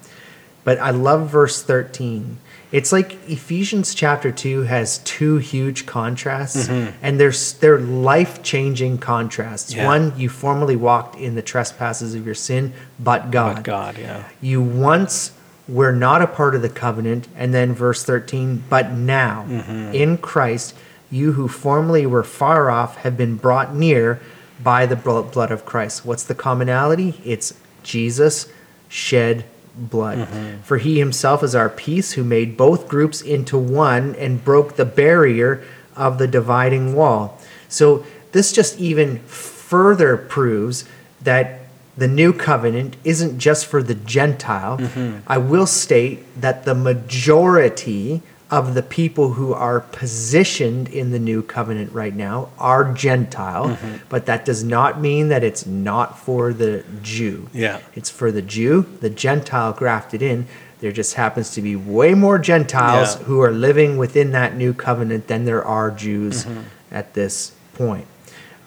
But 0.64 0.80
I 0.80 0.92
love 0.92 1.30
verse 1.30 1.62
13. 1.62 2.38
It's 2.72 2.92
like 2.92 3.30
Ephesians 3.30 3.94
chapter 3.94 4.32
2 4.32 4.64
has 4.64 4.98
two 5.00 5.38
huge 5.38 5.86
contrasts, 5.86 6.68
mm-hmm. 6.68 6.98
and 7.04 7.20
they're, 7.20 7.34
they're 7.60 7.80
life 7.80 8.42
changing 8.42 8.98
contrasts. 8.98 9.76
Yeah. 9.76 9.86
One, 9.86 10.18
you 10.18 10.28
formerly 10.28 10.76
walked 10.76 11.16
in 11.16 11.36
the 11.36 11.44
trespasses 11.44 12.16
of 12.16 12.26
your 12.26 12.34
sin, 12.34 12.74
but 13.00 13.30
God. 13.30 13.58
But 13.58 13.64
God, 13.64 13.98
yeah. 14.00 14.28
You 14.42 14.62
once 14.62 15.34
were 15.68 15.92
not 15.92 16.24
a 16.24 16.28
part 16.28 16.56
of 16.56 16.64
the 16.64 16.70
covenant, 16.70 17.28
and 17.36 17.54
then 17.54 17.74
verse 17.74 18.04
13, 18.04 18.64
but 18.70 18.92
now 18.92 19.46
mm-hmm. 19.48 19.94
in 19.94 20.18
Christ, 20.18 20.74
you 21.12 21.34
who 21.34 21.48
formerly 21.48 22.08
were 22.08 22.24
far 22.24 22.72
off 22.72 22.98
have 22.98 23.16
been 23.16 23.36
brought 23.36 23.76
near 23.76 24.20
by 24.64 24.88
the 24.88 24.96
blood 24.96 25.52
of 25.52 25.64
Christ. 25.64 26.06
What's 26.06 26.24
the 26.24 26.34
commonality? 26.34 27.22
It's 27.24 27.54
Jesus 27.84 28.52
shed 28.90 29.46
blood. 29.76 30.20
Mm-hmm. 30.20 30.62
For 30.62 30.78
he 30.78 31.00
himself 31.00 31.44
is 31.44 31.56
our 31.56 31.70
peace, 31.70 32.14
who 32.14 32.24
made 32.24 32.58
both 32.58 32.88
groups 32.88 33.22
into 33.22 33.58
one 33.58 34.16
and 34.16 34.44
broke 34.44 34.76
the 34.76 34.86
barrier 34.86 35.64
of 35.96 36.18
the 36.18 36.28
dividing 36.28 36.96
wall. 36.96 37.40
So 37.70 38.06
this 38.32 38.52
just 38.52 38.80
even 38.80 39.20
further 39.20 40.18
proves 40.18 40.86
that 41.22 41.62
the 41.96 42.08
new 42.08 42.34
covenant 42.34 42.98
isn't 43.04 43.38
just 43.38 43.66
for 43.66 43.84
the 43.84 43.94
Gentile. 43.94 44.78
Mm-hmm. 44.78 45.20
I 45.28 45.38
will 45.38 45.68
state 45.68 46.24
that 46.42 46.66
the 46.66 46.74
majority 46.74 48.22
of 48.54 48.76
the 48.76 48.84
people 48.84 49.34
who 49.34 49.52
are 49.52 49.80
positioned 49.80 50.88
in 50.90 51.10
the 51.12 51.18
new 51.18 51.42
covenant 51.42 51.92
right 51.92 52.16
now 52.16 52.50
are 52.60 52.94
Gentile, 52.94 53.78
but 54.10 54.28
that 54.28 54.46
does 54.46 54.64
not 54.64 55.02
mean 55.02 55.30
that 55.30 55.44
it's 55.44 55.66
not 55.66 56.20
for 56.20 56.54
the 56.54 56.84
Jew. 57.02 57.50
Yeah. 57.52 57.80
It's 57.96 58.12
for 58.12 58.32
the 58.32 58.44
Jew, 58.44 58.86
the 59.02 59.10
Gentile 59.10 59.74
grafted 59.74 60.22
in. 60.22 60.46
There 60.82 60.92
just 60.92 61.16
happens 61.16 61.50
to 61.56 61.62
be 61.64 61.76
way 61.76 62.14
more 62.14 62.38
Gentiles 62.38 63.16
Yeah. 63.18 63.24
who 63.26 63.42
are 63.42 63.52
living 63.52 63.98
within 63.98 64.32
that 64.34 64.56
new 64.56 64.74
covenant 64.74 65.28
than 65.28 65.46
there 65.46 65.64
are 65.66 65.90
Jews 65.90 66.46
at 66.92 67.16
this 67.16 67.54
point. 67.74 68.06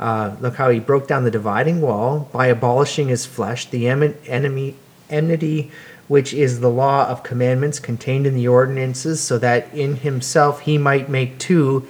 Uh, 0.01 0.35
look 0.40 0.57
how 0.57 0.68
he 0.70 0.81
broke 0.81 1.07
down 1.07 1.22
the 1.25 1.31
dividing 1.31 1.81
wall 1.81 2.29
by 2.33 2.49
abolishing 2.49 3.07
his 3.09 3.25
flesh, 3.25 3.66
the 3.70 3.87
em- 3.88 4.14
enemy 4.27 4.75
enmity, 5.09 5.70
which 6.09 6.33
is 6.33 6.61
the 6.61 6.71
law 6.71 7.07
of 7.09 7.23
commandments 7.23 7.79
contained 7.79 8.27
in 8.27 8.35
the 8.35 8.49
ordinances, 8.49 9.21
so 9.21 9.38
that 9.38 9.73
in 9.75 9.97
himself 9.97 10.61
he 10.61 10.79
might 10.79 11.09
make 11.09 11.38
two 11.38 11.87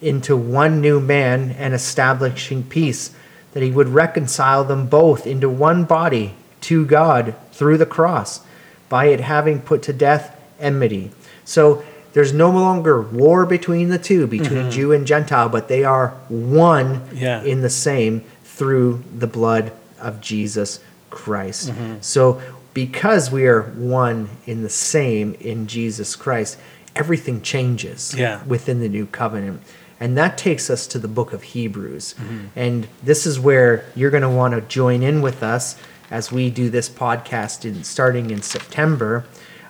into 0.00 0.36
one 0.36 0.80
new 0.80 0.98
man 0.98 1.50
and 1.58 1.74
establishing 1.74 2.62
peace, 2.62 3.10
that 3.52 3.62
he 3.62 3.70
would 3.70 3.88
reconcile 3.88 4.64
them 4.64 4.86
both 4.86 5.26
into 5.26 5.48
one 5.48 5.84
body 5.84 6.34
to 6.60 6.84
God 6.86 7.34
through 7.52 7.78
the 7.78 7.86
cross, 7.86 8.40
by 8.88 9.06
it 9.06 9.20
having 9.20 9.60
put 9.60 9.82
to 9.82 9.92
death 9.92 10.36
enmity. 10.58 11.10
So 11.44 11.82
there's 12.12 12.32
no 12.32 12.50
longer 12.50 13.00
war 13.00 13.46
between 13.46 13.88
the 13.88 13.98
two, 13.98 14.26
between 14.26 14.62
mm-hmm. 14.62 14.70
Jew 14.70 14.92
and 14.92 15.06
Gentile, 15.06 15.48
but 15.48 15.68
they 15.68 15.84
are 15.84 16.08
one 16.28 17.02
Yeah. 17.12 17.42
in 17.44 17.60
the 17.60 17.70
same 17.70 18.24
through 18.42 19.04
the 19.16 19.28
blood 19.28 19.72
of 20.00 20.20
Jesus 20.20 20.80
Christ. 21.10 21.70
Mm-hmm. 21.70 21.94
So 22.00 22.40
because 22.74 23.30
we 23.30 23.46
are 23.46 23.62
one 23.62 24.28
in 24.46 24.62
the 24.62 24.68
same 24.70 25.34
in 25.40 25.66
Jesus 25.66 26.16
Christ, 26.16 26.58
everything 26.96 27.40
changes 27.42 28.14
Yeah. 28.16 28.42
within 28.44 28.80
the 28.80 28.88
new 28.88 29.06
covenant. 29.06 29.62
And 29.98 30.16
that 30.16 30.38
takes 30.38 30.70
us 30.70 30.86
to 30.88 30.98
the 30.98 31.08
book 31.08 31.32
of 31.32 31.42
Hebrews. 31.42 32.14
And 32.56 32.88
this 33.02 33.26
is 33.26 33.38
where 33.38 33.84
you're 33.94 34.10
going 34.10 34.22
to 34.22 34.30
want 34.30 34.54
to 34.54 34.62
join 34.62 35.02
in 35.02 35.20
with 35.20 35.42
us 35.42 35.76
as 36.10 36.32
we 36.32 36.48
do 36.50 36.70
this 36.70 36.88
podcast 36.88 37.64
in, 37.66 37.84
starting 37.84 38.30
in 38.30 38.40
September 38.40 39.24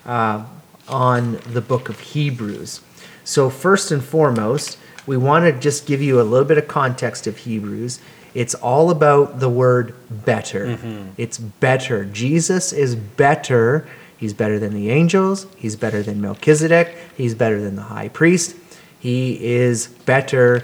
uh, 0.07 0.45
on 0.89 1.41
the 1.53 1.61
book 1.61 1.89
of 1.89 1.99
Hebrews. 2.01 2.81
So, 3.25 3.51
first 3.51 3.91
and 3.91 4.03
foremost, 4.03 4.79
we 5.07 5.17
want 5.17 5.45
to 5.53 5.61
just 5.61 5.85
give 5.87 6.01
you 6.01 6.21
a 6.21 6.23
little 6.23 6.47
bit 6.47 6.59
of 6.59 6.69
context 6.69 7.27
of 7.27 7.39
Hebrews. 7.39 7.99
It's 8.35 8.55
all 8.55 8.91
about 8.91 9.41
the 9.41 9.49
word 9.49 9.95
better. 10.11 10.77
Mm-hmm. 10.77 11.11
It's 11.17 11.39
better. 11.39 12.05
Jesus 12.05 12.73
is 12.73 12.95
better. 12.95 13.89
He's 14.17 14.35
better 14.35 14.59
than 14.59 14.75
the 14.75 14.91
angels. 14.91 15.47
He's 15.57 15.77
better 15.77 16.03
than 16.03 16.21
Melchizedek. 16.21 16.97
He's 17.17 17.35
better 17.35 17.61
than 17.61 17.77
the 17.77 17.83
high 17.83 18.09
priest. 18.09 18.57
He 18.99 19.43
is 19.45 19.89
better 19.89 20.63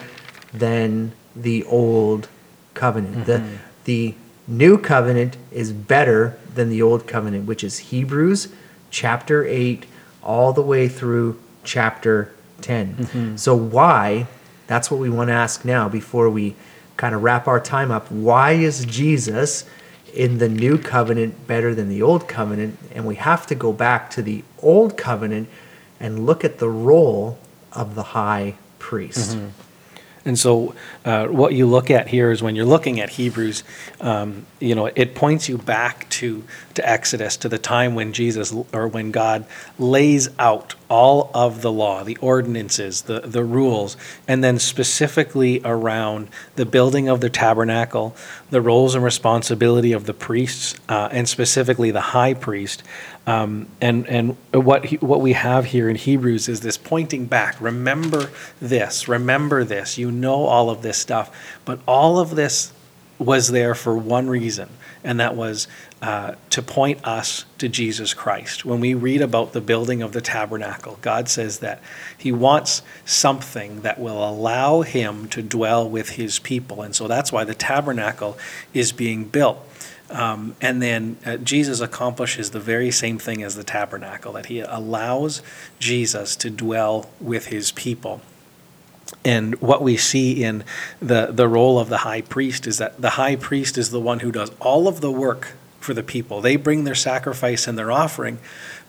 than 0.52 1.12
the 1.34 1.64
old 1.64 2.28
covenant. 2.74 3.26
The, 3.26 3.38
mm-hmm. 3.38 3.56
the 3.84 4.14
new 4.46 4.78
covenant 4.78 5.36
is 5.50 5.72
better 5.72 6.38
than 6.54 6.68
the 6.68 6.82
old 6.82 7.06
covenant, 7.06 7.46
which 7.46 7.64
is 7.64 7.78
Hebrews 7.78 8.48
chapter 8.90 9.44
8 9.44 9.86
all 10.22 10.52
the 10.52 10.62
way 10.62 10.88
through 10.88 11.40
chapter 11.64 12.32
10. 12.60 12.94
Mm-hmm. 12.94 13.36
So, 13.36 13.54
why? 13.54 14.26
That's 14.66 14.90
what 14.90 14.98
we 15.00 15.08
want 15.08 15.28
to 15.28 15.34
ask 15.34 15.64
now 15.64 15.88
before 15.88 16.28
we 16.28 16.56
kind 16.96 17.14
of 17.14 17.22
wrap 17.22 17.46
our 17.48 17.60
time 17.60 17.90
up. 17.90 18.10
Why 18.10 18.52
is 18.52 18.84
Jesus 18.84 19.64
in 20.14 20.38
the 20.38 20.48
new 20.48 20.78
covenant 20.78 21.46
better 21.46 21.74
than 21.74 21.88
the 21.88 22.02
old 22.02 22.28
covenant? 22.28 22.78
And 22.94 23.06
we 23.06 23.16
have 23.16 23.46
to 23.48 23.54
go 23.54 23.72
back 23.72 24.10
to 24.10 24.22
the 24.22 24.44
old 24.60 24.96
covenant 24.96 25.48
and 26.00 26.26
look 26.26 26.44
at 26.44 26.58
the 26.58 26.68
role 26.68 27.38
of 27.72 27.94
the 27.94 28.02
high 28.02 28.54
priest. 28.78 29.36
Mm-hmm. 29.36 29.65
And 30.26 30.36
so, 30.36 30.74
uh, 31.04 31.28
what 31.28 31.54
you 31.54 31.66
look 31.66 31.88
at 31.88 32.08
here 32.08 32.32
is 32.32 32.42
when 32.42 32.56
you're 32.56 32.66
looking 32.66 32.98
at 32.98 33.10
Hebrews, 33.10 33.62
um, 34.00 34.44
you 34.58 34.74
know, 34.74 34.86
it 34.86 35.14
points 35.14 35.48
you 35.48 35.56
back 35.56 36.10
to 36.10 36.42
to 36.74 36.86
Exodus, 36.86 37.36
to 37.38 37.48
the 37.48 37.58
time 37.58 37.94
when 37.94 38.12
Jesus 38.12 38.52
or 38.72 38.88
when 38.88 39.12
God 39.12 39.46
lays 39.78 40.28
out 40.38 40.74
all 40.90 41.30
of 41.32 41.62
the 41.62 41.70
law, 41.70 42.02
the 42.02 42.16
ordinances, 42.16 43.02
the 43.02 43.20
the 43.20 43.44
rules, 43.44 43.96
and 44.26 44.42
then 44.42 44.58
specifically 44.58 45.60
around 45.64 46.28
the 46.56 46.66
building 46.66 47.08
of 47.08 47.20
the 47.20 47.30
tabernacle, 47.30 48.16
the 48.50 48.60
roles 48.60 48.96
and 48.96 49.04
responsibility 49.04 49.92
of 49.92 50.06
the 50.06 50.14
priests, 50.14 50.74
uh, 50.88 51.08
and 51.12 51.28
specifically 51.28 51.92
the 51.92 52.00
high 52.00 52.34
priest. 52.34 52.82
Um, 53.26 53.66
and 53.80 54.06
and 54.06 54.36
what 54.52 54.86
he, 54.86 54.96
what 54.96 55.20
we 55.20 55.32
have 55.32 55.66
here 55.66 55.88
in 55.88 55.96
Hebrews 55.96 56.48
is 56.48 56.60
this 56.60 56.76
pointing 56.76 57.26
back. 57.26 57.60
Remember 57.60 58.30
this. 58.60 59.08
Remember 59.08 59.64
this. 59.64 59.98
You 59.98 60.12
know 60.12 60.44
all 60.46 60.70
of 60.70 60.82
this 60.82 60.96
stuff, 60.96 61.58
but 61.64 61.80
all 61.86 62.20
of 62.20 62.36
this 62.36 62.72
was 63.18 63.48
there 63.48 63.74
for 63.74 63.96
one 63.96 64.28
reason, 64.28 64.68
and 65.02 65.18
that 65.18 65.34
was 65.34 65.66
uh, 66.02 66.34
to 66.50 66.62
point 66.62 67.04
us 67.06 67.46
to 67.58 67.68
Jesus 67.68 68.12
Christ. 68.14 68.64
When 68.64 68.78
we 68.78 68.94
read 68.94 69.22
about 69.22 69.52
the 69.52 69.60
building 69.60 70.02
of 70.02 70.12
the 70.12 70.20
tabernacle, 70.20 70.98
God 71.00 71.28
says 71.28 71.60
that 71.60 71.80
He 72.16 72.30
wants 72.30 72.82
something 73.04 73.80
that 73.80 73.98
will 73.98 74.28
allow 74.28 74.82
Him 74.82 75.28
to 75.28 75.42
dwell 75.42 75.88
with 75.88 76.10
His 76.10 76.38
people, 76.38 76.82
and 76.82 76.94
so 76.94 77.08
that's 77.08 77.32
why 77.32 77.44
the 77.44 77.54
tabernacle 77.54 78.38
is 78.74 78.92
being 78.92 79.24
built. 79.24 79.58
Um, 80.10 80.54
and 80.60 80.80
then 80.80 81.16
uh, 81.26 81.36
Jesus 81.38 81.80
accomplishes 81.80 82.50
the 82.50 82.60
very 82.60 82.90
same 82.90 83.18
thing 83.18 83.42
as 83.42 83.56
the 83.56 83.64
tabernacle, 83.64 84.32
that 84.34 84.46
he 84.46 84.60
allows 84.60 85.42
Jesus 85.78 86.36
to 86.36 86.50
dwell 86.50 87.10
with 87.20 87.46
his 87.46 87.72
people. 87.72 88.20
And 89.24 89.60
what 89.60 89.82
we 89.82 89.96
see 89.96 90.42
in 90.42 90.64
the, 91.00 91.26
the 91.32 91.48
role 91.48 91.78
of 91.78 91.88
the 91.88 91.98
high 91.98 92.20
priest 92.20 92.66
is 92.66 92.78
that 92.78 93.00
the 93.00 93.10
high 93.10 93.36
priest 93.36 93.76
is 93.78 93.90
the 93.90 94.00
one 94.00 94.20
who 94.20 94.32
does 94.32 94.50
all 94.60 94.88
of 94.88 95.00
the 95.00 95.10
work 95.10 95.54
for 95.80 95.94
the 95.94 96.02
people. 96.02 96.40
They 96.40 96.56
bring 96.56 96.84
their 96.84 96.94
sacrifice 96.94 97.66
and 97.66 97.78
their 97.78 97.92
offering, 97.92 98.38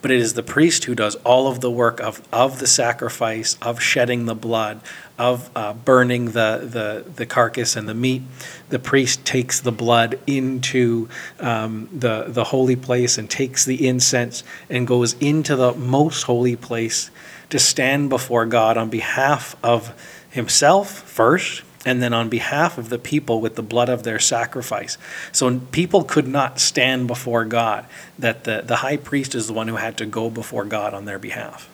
but 0.01 0.11
it 0.11 0.19
is 0.19 0.33
the 0.33 0.43
priest 0.43 0.85
who 0.85 0.95
does 0.95 1.15
all 1.17 1.47
of 1.47 1.61
the 1.61 1.71
work 1.71 1.99
of, 1.99 2.21
of 2.31 2.59
the 2.59 2.67
sacrifice, 2.67 3.57
of 3.61 3.81
shedding 3.81 4.25
the 4.25 4.35
blood, 4.35 4.79
of 5.17 5.49
uh, 5.55 5.73
burning 5.73 6.25
the, 6.25 6.61
the, 6.63 7.09
the 7.11 7.25
carcass 7.25 7.75
and 7.75 7.89
the 7.89 7.93
meat. 7.93 8.21
The 8.69 8.79
priest 8.79 9.25
takes 9.25 9.59
the 9.59 9.71
blood 9.71 10.19
into 10.27 11.09
um, 11.39 11.89
the, 11.91 12.25
the 12.27 12.45
holy 12.45 12.75
place 12.75 13.17
and 13.17 13.29
takes 13.29 13.65
the 13.65 13.87
incense 13.87 14.43
and 14.69 14.85
goes 14.85 15.13
into 15.19 15.55
the 15.55 15.73
most 15.73 16.23
holy 16.23 16.55
place 16.55 17.09
to 17.49 17.57
stand 17.57 18.09
before 18.09 18.45
God 18.45 18.77
on 18.77 18.89
behalf 18.89 19.55
of 19.63 19.93
himself 20.29 20.91
first 20.91 21.63
and 21.87 22.03
then 22.03 22.11
on 22.13 22.27
behalf 22.27 22.77
of 22.77 22.89
the 22.89 22.99
people 22.99 23.39
with 23.39 23.55
the 23.55 23.63
blood 23.63 23.87
of 23.87 24.03
their 24.03 24.19
sacrifice. 24.19 24.97
So 25.31 25.57
people 25.71 26.03
could 26.03 26.27
not 26.27 26.59
stand 26.59 27.07
before 27.07 27.45
God, 27.45 27.85
that 28.19 28.43
the, 28.43 28.61
the 28.61 28.77
high 28.77 28.97
priest 28.97 29.33
is 29.33 29.47
the 29.47 29.53
one 29.53 29.69
who 29.69 29.77
had 29.77 29.95
to 29.99 30.05
go 30.05 30.29
before 30.29 30.65
God 30.65 30.93
on 30.93 31.05
their 31.05 31.17
behalf. 31.17 31.69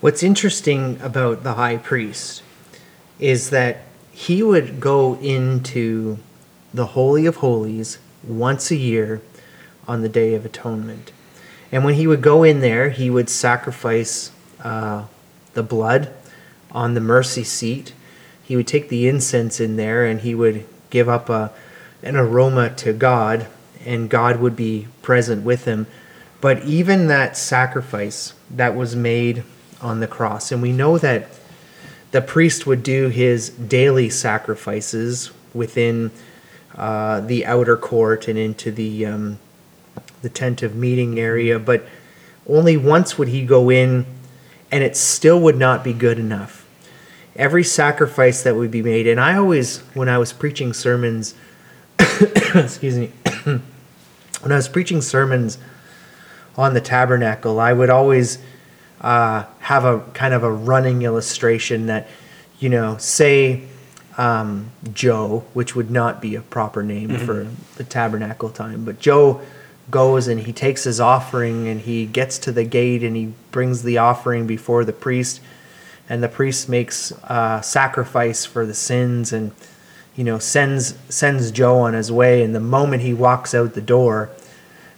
What's 0.00 0.22
interesting 0.22 1.00
about 1.02 1.42
the 1.42 1.54
high 1.54 1.78
priest 1.78 2.44
is 3.18 3.50
that 3.50 3.78
he 4.12 4.40
would 4.40 4.78
go 4.78 5.16
into 5.16 6.18
the 6.72 6.86
Holy 6.86 7.26
of 7.26 7.36
Holies 7.36 7.98
once 8.22 8.70
a 8.70 8.76
year 8.76 9.20
on 9.88 10.02
the 10.02 10.08
Day 10.08 10.34
of 10.34 10.46
Atonement. 10.46 11.10
And 11.72 11.84
when 11.84 11.94
he 11.94 12.06
would 12.06 12.22
go 12.22 12.44
in 12.44 12.60
there, 12.60 12.90
he 12.90 13.10
would 13.10 13.28
sacrifice 13.28 14.30
uh, 14.62 15.06
the 15.54 15.64
blood 15.64 16.12
on 16.70 16.94
the 16.94 17.00
mercy 17.00 17.42
seat. 17.42 17.92
He 18.44 18.56
would 18.56 18.66
take 18.66 18.88
the 18.88 19.08
incense 19.08 19.58
in 19.58 19.76
there 19.76 20.04
and 20.04 20.20
he 20.20 20.34
would 20.34 20.66
give 20.90 21.08
up 21.08 21.28
a, 21.28 21.52
an 22.02 22.16
aroma 22.16 22.70
to 22.76 22.92
God, 22.92 23.46
and 23.84 24.08
God 24.08 24.38
would 24.38 24.54
be 24.54 24.86
present 25.02 25.44
with 25.44 25.64
him. 25.64 25.86
But 26.40 26.64
even 26.64 27.08
that 27.08 27.36
sacrifice 27.36 28.34
that 28.50 28.76
was 28.76 28.94
made 28.94 29.42
on 29.80 30.00
the 30.00 30.06
cross, 30.06 30.52
and 30.52 30.62
we 30.62 30.72
know 30.72 30.98
that 30.98 31.28
the 32.10 32.20
priest 32.20 32.66
would 32.66 32.82
do 32.82 33.08
his 33.08 33.48
daily 33.48 34.08
sacrifices 34.10 35.32
within 35.52 36.10
uh, 36.76 37.20
the 37.20 37.46
outer 37.46 37.76
court 37.76 38.28
and 38.28 38.38
into 38.38 38.70
the 38.70 39.06
um, 39.06 39.38
the 40.22 40.28
tent 40.28 40.62
of 40.62 40.74
meeting 40.74 41.18
area, 41.18 41.58
but 41.58 41.86
only 42.46 42.76
once 42.76 43.16
would 43.18 43.28
he 43.28 43.44
go 43.44 43.70
in, 43.70 44.06
and 44.70 44.84
it 44.84 44.96
still 44.96 45.40
would 45.40 45.56
not 45.56 45.82
be 45.82 45.92
good 45.92 46.18
enough. 46.18 46.63
Every 47.36 47.64
sacrifice 47.64 48.42
that 48.42 48.54
would 48.54 48.70
be 48.70 48.82
made, 48.82 49.06
and 49.06 49.20
I 49.20 49.36
always, 49.36 49.78
when 49.94 50.08
I 50.08 50.18
was 50.18 50.32
preaching 50.32 50.72
sermons, 50.72 51.34
excuse 51.98 52.96
me, 52.96 53.12
when 53.44 54.52
I 54.52 54.56
was 54.56 54.68
preaching 54.68 55.00
sermons 55.00 55.58
on 56.56 56.74
the 56.74 56.80
tabernacle, 56.80 57.58
I 57.58 57.72
would 57.72 57.90
always 57.90 58.38
uh, 59.00 59.44
have 59.58 59.84
a 59.84 60.00
kind 60.14 60.32
of 60.32 60.44
a 60.44 60.52
running 60.52 61.02
illustration 61.02 61.86
that, 61.86 62.08
you 62.60 62.68
know, 62.68 62.96
say 62.98 63.64
um, 64.16 64.70
Joe, 64.92 65.44
which 65.54 65.74
would 65.74 65.90
not 65.90 66.22
be 66.22 66.36
a 66.36 66.40
proper 66.40 66.82
name 66.82 67.18
for 67.18 67.48
the 67.76 67.84
tabernacle 67.84 68.50
time, 68.50 68.84
but 68.84 68.98
Joe 69.00 69.40
goes 69.90 70.28
and 70.28 70.40
he 70.40 70.52
takes 70.52 70.84
his 70.84 71.00
offering 71.00 71.68
and 71.68 71.80
he 71.80 72.06
gets 72.06 72.38
to 72.38 72.52
the 72.52 72.64
gate 72.64 73.02
and 73.02 73.16
he 73.16 73.32
brings 73.50 73.82
the 73.82 73.98
offering 73.98 74.46
before 74.46 74.84
the 74.84 74.92
priest, 74.92 75.40
and 76.08 76.22
the 76.22 76.28
priest 76.28 76.68
makes 76.68 77.12
uh, 77.24 77.60
sacrifice 77.60 78.44
for 78.44 78.66
the 78.66 78.74
sins 78.74 79.32
and 79.32 79.52
you 80.16 80.24
know 80.24 80.38
sends 80.38 80.96
sends 81.08 81.50
Joe 81.50 81.78
on 81.78 81.94
his 81.94 82.12
way. 82.12 82.42
And 82.42 82.54
the 82.54 82.60
moment 82.60 83.02
he 83.02 83.14
walks 83.14 83.54
out 83.54 83.74
the 83.74 83.80
door, 83.80 84.30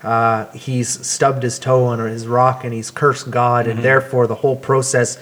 uh, 0.02 0.46
he's 0.52 1.06
stubbed 1.06 1.42
his 1.42 1.58
toe 1.58 1.84
on 1.84 1.98
his 1.98 2.26
rock 2.26 2.64
and 2.64 2.72
he's 2.72 2.90
cursed 2.90 3.30
God, 3.30 3.66
and 3.66 3.80
therefore 3.80 4.26
the 4.26 4.36
whole 4.36 4.56
process 4.56 5.18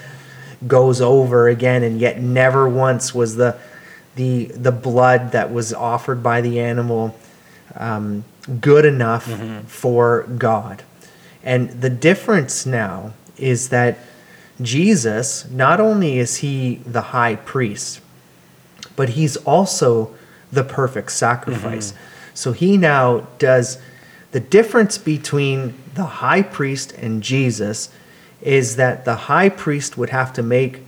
goes 0.67 1.01
over 1.01 1.47
again. 1.47 1.83
And 1.83 1.99
yet, 1.99 2.19
never 2.19 2.67
once 2.67 3.13
was 3.13 3.35
the 3.35 3.57
the 4.15 4.45
the 4.45 4.71
blood 4.71 5.31
that 5.33 5.53
was 5.53 5.73
offered 5.73 6.23
by 6.23 6.41
the 6.41 6.59
animal 6.59 7.15
um, 7.75 8.23
good 8.59 8.85
enough 8.85 9.29
for 9.67 10.23
God. 10.37 10.83
And 11.43 11.69
the 11.69 11.89
difference 11.89 12.65
now 12.65 13.13
is 13.37 13.69
that 13.69 13.99
Jesus, 14.61 15.49
not 15.49 15.79
only 15.79 16.17
is 16.17 16.37
he 16.37 16.75
the 16.85 17.01
high 17.01 17.35
priest, 17.35 18.01
but 18.95 19.09
he's 19.09 19.35
also 19.37 20.13
the 20.51 20.63
perfect 20.63 21.11
sacrifice. 21.11 21.93
So 22.33 22.51
he 22.51 22.77
now 22.77 23.27
does 23.37 23.77
the 24.31 24.39
difference 24.39 24.97
between 24.97 25.73
the 25.93 26.03
high 26.03 26.41
priest 26.41 26.93
and 26.93 27.21
Jesus 27.21 27.89
is 28.41 28.75
that 28.75 29.05
the 29.05 29.15
high 29.15 29.49
priest 29.49 29.97
would 29.97 30.09
have 30.09 30.33
to 30.33 30.43
make 30.43 30.81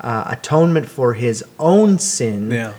uh, 0.00 0.24
atonement 0.26 0.88
for 0.88 1.14
his 1.14 1.44
own 1.58 1.98
sin. 1.98 2.50
Yeah. 2.50 2.72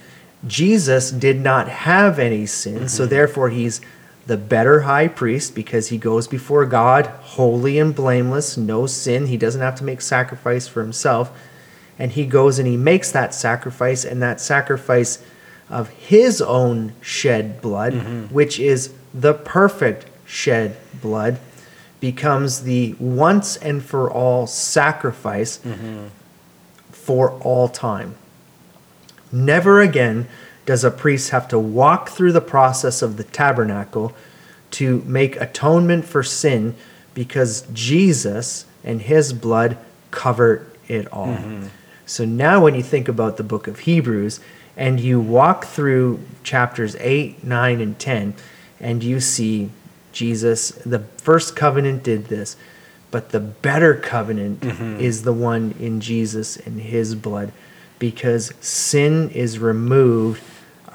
Jesus 0.46 1.12
did 1.12 1.40
not 1.40 1.68
have 1.68 2.20
any 2.20 2.46
sin, 2.46 2.88
so 2.90 3.06
therefore 3.06 3.50
he's 3.50 3.82
the 4.26 4.38
better 4.38 4.82
high 4.82 5.08
priest 5.08 5.54
because 5.54 5.90
he 5.90 5.98
goes 5.98 6.28
before 6.28 6.66
God 6.66 7.06
holy 7.22 7.78
and 7.78 7.94
blameless, 7.94 8.58
no 8.58 8.88
sin. 8.88 9.28
He 9.28 9.38
doesn't 9.38 9.62
have 9.62 9.76
to 9.76 9.84
make 9.84 10.02
sacrifice 10.02 10.68
for 10.68 10.82
himself. 10.82 11.32
And 12.00 12.12
he 12.12 12.26
goes 12.26 12.60
and 12.60 12.68
he 12.68 12.76
makes 12.76 13.12
that 13.12 13.34
sacrifice, 13.34 14.04
and 14.04 14.22
that 14.22 14.42
sacrifice 14.42 15.24
of 15.70 15.90
his 15.90 16.42
own 16.42 16.94
shed 17.02 17.62
blood, 17.62 17.94
mm-hmm. 17.94 18.34
which 18.34 18.60
is 18.60 18.94
the 19.14 19.34
perfect 19.34 20.08
shed 20.26 20.76
blood, 21.02 21.40
becomes 22.02 22.64
the 22.64 22.94
once 23.00 23.56
and 23.58 23.84
for 23.84 24.12
all 24.12 24.46
sacrifice 24.46 25.60
mm-hmm. 25.60 26.08
for 26.92 27.32
all 27.40 27.70
time. 27.70 28.16
Never 29.32 29.82
again 29.82 30.28
does 30.66 30.84
a 30.84 30.92
priest 30.92 31.30
have 31.30 31.48
to 31.50 31.60
walk 31.60 32.10
through 32.10 32.32
the 32.32 32.42
process 32.42 33.02
of 33.02 33.18
the 33.18 33.24
tabernacle 33.24 34.14
to 34.72 35.02
make 35.06 35.36
atonement 35.38 36.06
for 36.06 36.24
sin 36.24 36.76
because 37.14 37.66
Jesus 37.74 38.66
and 38.84 39.02
his 39.02 39.32
blood 39.32 39.78
covered 40.12 40.70
it 40.88 41.12
all. 41.12 41.28
Mm-hmm. 41.28 41.68
So 42.06 42.26
now, 42.26 42.64
when 42.64 42.76
you 42.76 42.84
think 42.84 43.08
about 43.08 43.38
the 43.38 43.44
book 43.44 43.68
of 43.68 43.80
Hebrews 43.80 44.40
and 44.78 45.00
you 45.00 45.20
walk 45.20 45.66
through 45.66 46.20
chapters 46.44 46.96
8, 47.00 47.44
9, 47.44 47.82
and 47.82 47.98
10, 47.98 48.34
and 48.80 49.04
you 49.04 49.20
see 49.20 49.70
Jesus, 50.12 50.70
the 50.70 51.00
first 51.00 51.56
covenant 51.56 52.04
did 52.04 52.26
this, 52.26 52.56
but 53.12 53.30
the 53.30 53.40
better 53.40 53.96
covenant 53.96 54.60
mm-hmm. 54.60 55.00
is 55.00 55.24
the 55.24 55.34
one 55.34 55.74
in 55.80 56.02
Jesus 56.02 56.58
and 56.58 56.82
his 56.82 57.16
blood 57.16 57.52
because 57.98 58.54
sin 58.60 59.30
is 59.30 59.58
removed 59.58 60.42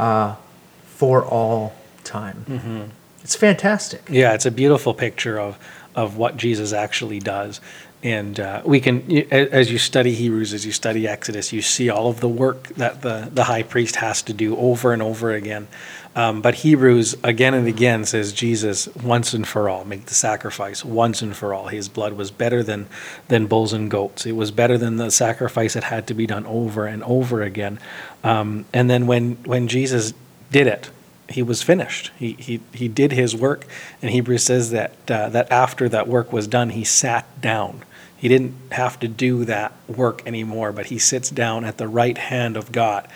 uh, 0.00 0.36
for 0.84 1.24
all 1.24 1.74
time. 2.04 2.90
It's 3.22 3.36
fantastic. 3.36 4.02
Yeah, 4.08 4.32
it's 4.34 4.46
a 4.46 4.50
beautiful 4.50 4.94
picture 4.94 5.38
of 5.38 5.58
of 5.94 6.16
what 6.16 6.36
Jesus 6.36 6.72
actually 6.72 7.18
does, 7.18 7.60
and 8.02 8.38
uh, 8.40 8.62
we 8.64 8.80
can 8.80 9.10
as 9.30 9.70
you 9.70 9.78
study 9.78 10.14
Hebrews, 10.14 10.54
as 10.54 10.64
you 10.64 10.72
study 10.72 11.06
Exodus, 11.06 11.52
you 11.52 11.62
see 11.62 11.90
all 11.90 12.08
of 12.08 12.20
the 12.20 12.28
work 12.28 12.68
that 12.76 13.02
the 13.02 13.28
the 13.32 13.44
high 13.44 13.62
priest 13.62 13.96
has 13.96 14.22
to 14.22 14.32
do 14.32 14.56
over 14.56 14.92
and 14.92 15.02
over 15.02 15.32
again. 15.32 15.68
Um, 16.16 16.42
but 16.42 16.56
Hebrews 16.56 17.16
again 17.22 17.54
and 17.54 17.68
again 17.68 18.04
says 18.04 18.32
Jesus 18.32 18.88
once 18.96 19.32
and 19.32 19.46
for 19.46 19.68
all 19.68 19.84
make 19.84 20.06
the 20.06 20.14
sacrifice 20.14 20.84
once 20.84 21.22
and 21.22 21.36
for 21.36 21.54
all. 21.54 21.68
His 21.68 21.88
blood 21.88 22.14
was 22.14 22.30
better 22.30 22.62
than 22.62 22.88
than 23.28 23.46
bulls 23.46 23.72
and 23.72 23.90
goats. 23.90 24.26
It 24.26 24.32
was 24.32 24.50
better 24.50 24.76
than 24.76 24.96
the 24.96 25.10
sacrifice 25.10 25.74
that 25.74 25.84
had 25.84 26.08
to 26.08 26.14
be 26.14 26.26
done 26.26 26.46
over 26.46 26.86
and 26.86 27.04
over 27.04 27.42
again. 27.42 27.78
Um, 28.24 28.64
and 28.72 28.90
then 28.90 29.06
when 29.06 29.36
when 29.44 29.68
Jesus 29.68 30.12
did 30.50 30.66
it, 30.66 30.90
he 31.30 31.42
was 31.42 31.62
finished. 31.62 32.10
He, 32.18 32.32
he, 32.32 32.60
he 32.74 32.88
did 32.88 33.12
his 33.12 33.36
work, 33.36 33.64
and 34.02 34.10
Hebrews 34.10 34.42
says 34.42 34.70
that, 34.70 34.92
uh, 35.08 35.28
that 35.30 35.50
after 35.50 35.88
that 35.88 36.08
work 36.08 36.32
was 36.32 36.46
done, 36.46 36.70
he 36.70 36.84
sat 36.84 37.40
down. 37.40 37.82
He 38.16 38.28
didn't 38.28 38.54
have 38.72 38.98
to 39.00 39.08
do 39.08 39.44
that 39.46 39.72
work 39.88 40.22
anymore, 40.26 40.72
but 40.72 40.86
he 40.86 40.98
sits 40.98 41.30
down 41.30 41.64
at 41.64 41.78
the 41.78 41.88
right 41.88 42.18
hand 42.18 42.56
of 42.56 42.72
God, 42.72 43.08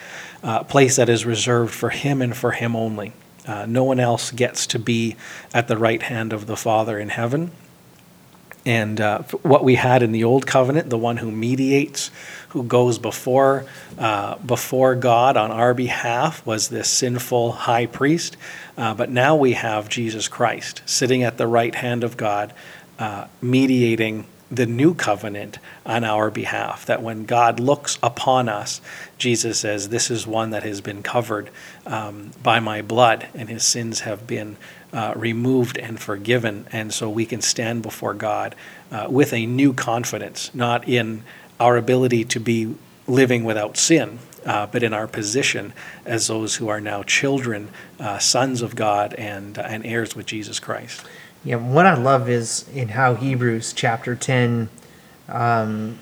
uh, 0.45 0.63
place 0.63 0.95
that 0.95 1.09
is 1.09 1.25
reserved 1.25 1.73
for 1.73 1.89
him 1.89 2.21
and 2.21 2.37
for 2.37 2.51
him 2.51 2.75
only. 2.75 3.11
Uh, 3.47 3.65
no 3.67 3.83
one 3.83 3.99
else 3.99 4.31
gets 4.31 4.67
to 4.67 4.79
be 4.79 5.15
at 5.53 5.67
the 5.67 5.77
right 5.77 6.03
hand 6.03 6.31
of 6.31 6.45
the 6.45 6.55
Father 6.55 6.99
in 6.99 7.09
heaven. 7.09 7.51
And 8.65 8.99
uh, 8.99 9.21
what 9.43 9.63
we 9.63 9.75
had 9.75 10.01
in 10.01 10.11
the 10.11 10.23
old 10.23 10.47
covenant, 10.47 10.89
the 10.89 10.97
one 10.97 11.17
who 11.17 11.31
mediates, 11.31 12.09
who 12.49 12.63
goes 12.63 12.97
before 12.97 13.65
uh, 13.97 14.37
before 14.37 14.95
God 14.95 15.37
on 15.37 15.51
our 15.51 15.73
behalf, 15.73 16.45
was 16.45 16.69
this 16.69 16.89
sinful 16.89 17.51
high 17.51 17.85
priest. 17.85 18.37
Uh, 18.77 18.93
but 18.95 19.11
now 19.11 19.35
we 19.35 19.53
have 19.53 19.89
Jesus 19.89 20.27
Christ 20.27 20.81
sitting 20.85 21.21
at 21.21 21.37
the 21.37 21.47
right 21.47 21.75
hand 21.75 22.03
of 22.03 22.17
God, 22.17 22.53
uh, 22.97 23.27
mediating 23.41 24.25
the 24.55 24.65
new 24.65 24.93
covenant 24.93 25.59
on 25.85 26.03
our 26.03 26.29
behalf. 26.31 26.85
That 26.85 27.01
when 27.01 27.25
God 27.25 27.59
looks 27.59 27.97
upon 28.01 28.49
us, 28.49 28.81
Jesus 29.17 29.59
says, 29.59 29.89
"This 29.89 30.09
is 30.09 30.25
one 30.25 30.51
that 30.51 30.63
has 30.63 30.81
been 30.81 31.03
covered 31.03 31.49
um, 31.85 32.31
by 32.41 32.59
my 32.59 32.81
blood, 32.81 33.27
and 33.33 33.49
his 33.49 33.63
sins 33.63 34.01
have 34.01 34.27
been." 34.27 34.57
uh, 34.95 35.13
removed 35.15 35.77
and 35.77 35.99
forgiven. 35.99 36.65
And 36.71 36.93
so 36.93 37.09
we 37.09 37.25
can 37.25 37.41
stand 37.41 37.81
before 37.83 38.13
God 38.13 38.55
uh, 38.91 39.07
with 39.09 39.33
a 39.33 39.45
new 39.45 39.73
confidence, 39.73 40.55
not 40.55 40.87
in 40.87 41.23
our 41.59 41.75
ability 41.75 42.23
to 42.25 42.39
be 42.39 42.75
living 43.05 43.43
without 43.43 43.75
sin, 43.77 44.19
uh, 44.45 44.67
but 44.67 44.83
in 44.83 44.93
our 44.93 45.07
position 45.07 45.73
as 46.05 46.27
those 46.27 46.55
who 46.55 46.69
are 46.69 46.79
now 46.79 47.03
children, 47.03 47.69
uh, 47.99 48.19
sons 48.19 48.61
of 48.61 48.75
God, 48.75 49.13
and, 49.15 49.57
and 49.57 49.85
heirs 49.85 50.15
with 50.15 50.25
Jesus 50.25 50.59
Christ. 50.59 51.05
Yeah, 51.45 51.57
what 51.57 51.85
I 51.85 51.93
love 51.93 52.27
is 52.27 52.67
in 52.73 52.89
how 52.89 53.13
Hebrews 53.13 53.71
chapter 53.71 54.15
10 54.15 54.67
um, 55.29 55.99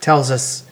tells 0.00 0.30
us 0.30 0.66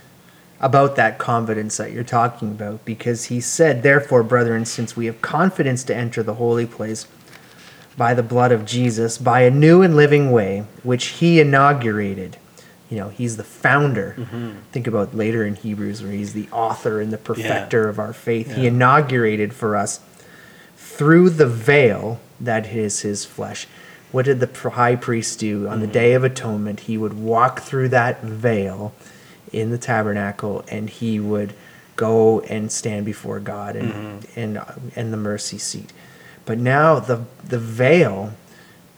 about 0.60 0.96
that 0.96 1.18
confidence 1.18 1.76
that 1.76 1.92
you're 1.92 2.02
talking 2.02 2.50
about 2.50 2.84
because 2.84 3.26
he 3.26 3.40
said, 3.40 3.84
Therefore, 3.84 4.24
brethren, 4.24 4.64
since 4.64 4.96
we 4.96 5.06
have 5.06 5.22
confidence 5.22 5.84
to 5.84 5.94
enter 5.94 6.24
the 6.24 6.34
holy 6.34 6.66
place 6.66 7.06
by 7.96 8.14
the 8.14 8.22
blood 8.24 8.50
of 8.50 8.64
Jesus, 8.64 9.16
by 9.16 9.42
a 9.42 9.50
new 9.50 9.80
and 9.82 9.94
living 9.94 10.32
way, 10.32 10.64
which 10.82 11.06
he 11.06 11.38
inaugurated. 11.38 12.36
You 12.90 12.98
know, 12.98 13.08
he's 13.10 13.36
the 13.36 13.44
founder. 13.44 14.14
Think 14.72 14.86
about 14.88 15.14
later 15.14 15.44
in 15.44 15.54
Hebrews 15.54 16.02
where 16.02 16.12
he's 16.12 16.32
the 16.32 16.48
author 16.50 17.00
and 17.00 17.12
the 17.12 17.18
perfecter 17.18 17.88
of 17.88 17.98
our 18.00 18.12
faith. 18.12 18.54
He 18.56 18.66
inaugurated 18.66 19.54
for 19.54 19.76
us 19.76 20.00
through 20.76 21.30
the 21.30 21.46
veil 21.46 22.20
that 22.40 22.66
is 22.74 23.00
his 23.00 23.24
flesh. 23.24 23.66
What 24.14 24.26
did 24.26 24.38
the 24.38 24.70
high 24.70 24.94
priest 24.94 25.40
do 25.40 25.66
on 25.66 25.80
the 25.80 25.88
Day 25.88 26.12
of 26.12 26.22
Atonement? 26.22 26.78
He 26.78 26.96
would 26.96 27.14
walk 27.14 27.62
through 27.62 27.88
that 27.88 28.22
veil 28.22 28.94
in 29.52 29.70
the 29.70 29.76
tabernacle, 29.76 30.64
and 30.68 30.88
he 30.88 31.18
would 31.18 31.52
go 31.96 32.38
and 32.42 32.70
stand 32.70 33.06
before 33.06 33.40
God 33.40 33.74
and 33.74 34.24
and 34.36 34.58
uh, 34.58 34.66
and 34.94 35.12
the 35.12 35.16
mercy 35.16 35.58
seat. 35.58 35.92
But 36.46 36.58
now 36.58 37.00
the 37.00 37.24
the 37.42 37.58
veil 37.58 38.34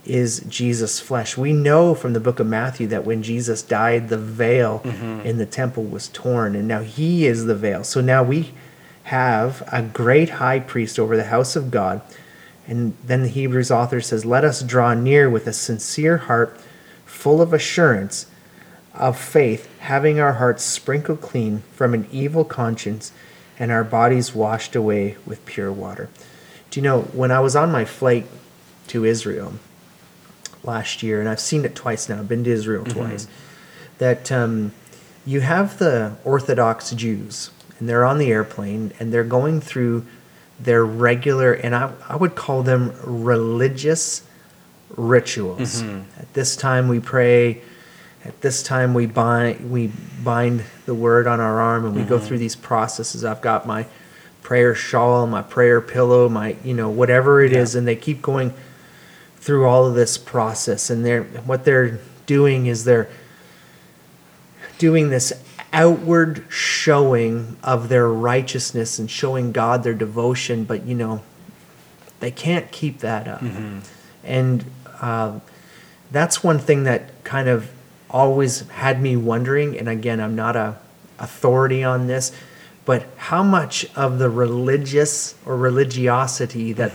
is 0.05 0.40
Jesus' 0.48 1.00
flesh. 1.00 1.35
We 1.35 1.55
know 1.55 1.94
from 1.94 2.12
the 2.12 2.20
book 2.20 2.38
of 2.38 2.46
Matthew 2.46 2.87
that 2.88 3.07
when 3.07 3.22
Jesus 3.22 3.62
died, 3.62 4.11
the 4.11 4.18
veil 4.18 4.83
in 5.24 5.38
the 5.38 5.46
temple 5.46 5.85
was 5.85 6.09
torn, 6.09 6.55
and 6.55 6.68
now 6.68 6.83
he 6.83 7.26
is 7.26 7.46
the 7.46 7.55
veil. 7.55 7.85
So 7.85 8.02
now 8.02 8.22
we 8.22 8.52
have 9.05 9.66
a 9.72 9.81
great 9.81 10.29
high 10.29 10.61
priest 10.61 10.98
over 10.98 11.16
the 11.16 11.24
house 11.24 11.57
of 11.57 11.70
God. 11.70 12.02
And 12.66 12.96
then 13.05 13.22
the 13.22 13.29
Hebrews 13.29 13.70
author 13.70 14.00
says, 14.00 14.24
Let 14.24 14.44
us 14.44 14.62
draw 14.62 14.94
near 14.94 15.31
with 15.31 15.46
a 15.46 15.52
sincere 15.52 16.18
heart, 16.18 16.59
full 17.05 17.40
of 17.40 17.52
assurance 17.52 18.26
of 18.94 19.18
faith, 19.18 19.68
having 19.81 20.18
our 20.18 20.35
hearts 20.35 20.64
sprinkled 20.64 21.20
clean 21.20 21.62
from 21.72 21.94
an 21.94 22.09
evil 22.11 22.44
conscience 22.44 23.12
and 23.59 23.70
our 23.70 23.85
bodies 23.85 24.35
washed 24.35 24.74
away 24.74 25.16
with 25.26 25.44
pure 25.46 25.72
water. 25.72 26.09
Do 26.70 26.81
you 26.81 26.85
know, 26.85 27.02
when 27.02 27.31
I 27.31 27.40
was 27.40 27.57
on 27.57 27.70
my 27.70 27.85
flight 27.85 28.26
to 28.88 29.05
Israel 29.05 29.55
last 30.62 31.02
year, 31.02 31.20
and 31.20 31.29
I've 31.29 31.40
seen 31.40 31.64
it 31.64 31.74
twice 31.74 32.09
now, 32.09 32.18
I've 32.18 32.29
been 32.29 32.44
to 32.44 32.50
Israel 32.50 32.85
twice, 32.85 33.26
that 33.98 34.31
um, 34.31 34.72
you 35.24 35.40
have 35.40 35.79
the 35.79 36.16
Orthodox 36.24 36.90
Jews, 36.90 37.50
and 37.79 37.88
they're 37.88 38.05
on 38.05 38.18
the 38.18 38.31
airplane, 38.31 38.92
and 38.98 39.12
they're 39.12 39.24
going 39.24 39.61
through 39.61 40.05
their 40.59 40.85
regular, 40.85 41.53
and 41.53 41.75
I, 41.75 41.92
I 42.09 42.16
would 42.16 42.35
call 42.35 42.62
them 42.62 42.92
religious 43.05 44.23
rituals. 44.97 45.83
Mm-hmm. 45.83 46.21
At 46.21 46.33
this 46.35 46.57
time, 46.57 46.88
we 46.88 47.01
pray. 47.01 47.62
At 48.25 48.40
this 48.40 48.62
time, 48.62 48.95
we 48.95 49.07
bind 49.07 49.71
we 49.71 49.92
bind 50.25 50.64
the 50.85 50.95
word 50.95 51.27
on 51.27 51.40
our 51.40 51.61
arm, 51.61 51.85
and 51.85 51.95
we 51.95 52.03
go 52.03 52.16
mm-hmm. 52.16 52.27
through 52.27 52.38
these 52.38 52.57
processes. 52.57 53.25
I've 53.25 53.40
got 53.40 53.66
my 53.66 53.87
prayer 54.42 54.75
shawl, 54.75 55.27
my 55.27 55.42
prayer 55.42 55.81
pillow, 55.81 56.29
my 56.29 56.57
you 56.64 56.75
know 56.75 56.88
whatever 56.88 57.42
it 57.42 57.53
is, 57.53 57.75
and 57.75 57.87
they 57.87 57.97
keep 57.97 58.23
going 58.23 58.53
through 59.37 59.66
all 59.66 59.87
of 59.87 59.95
this 59.95 60.19
process. 60.19 60.90
And 60.90 61.05
they're 61.05 61.25
what 61.25 61.64
they're 61.64 62.01
doing 62.27 62.66
is 62.66 62.85
they're 62.85 63.09
doing 64.79 65.11
this 65.11 65.33
outward 65.77 66.45
showing 66.49 67.57
of 67.62 67.89
their 67.91 68.09
righteousness 68.09 68.99
and 68.99 69.11
showing 69.11 69.53
God 69.53 69.83
their 69.85 69.95
devotion, 69.95 70.65
but 70.65 70.87
you 70.87 70.95
know, 70.95 71.23
they 72.21 72.31
can't 72.31 72.73
keep 72.73 73.01
that 73.01 73.29
up. 73.29 73.43
And 74.25 74.65
uh, 75.01 75.39
that's 76.11 76.43
one 76.43 76.59
thing 76.59 76.85
that 76.85 77.23
kind 77.25 77.47
of 77.49 77.71
always 78.11 78.61
had 78.71 79.03
me 79.03 79.17
wondering. 79.17 79.79
And 79.79 79.87
again, 79.89 80.19
I'm 80.21 80.35
not 80.35 80.57
a 80.57 80.79
authority 81.19 81.85
on 81.85 82.07
this, 82.07 82.33
but 82.87 83.05
how 83.17 83.43
much 83.43 83.87
of 83.95 84.19
the 84.19 84.31
religious 84.31 85.35
or 85.45 85.57
religiosity 85.57 86.73
that 86.73 86.93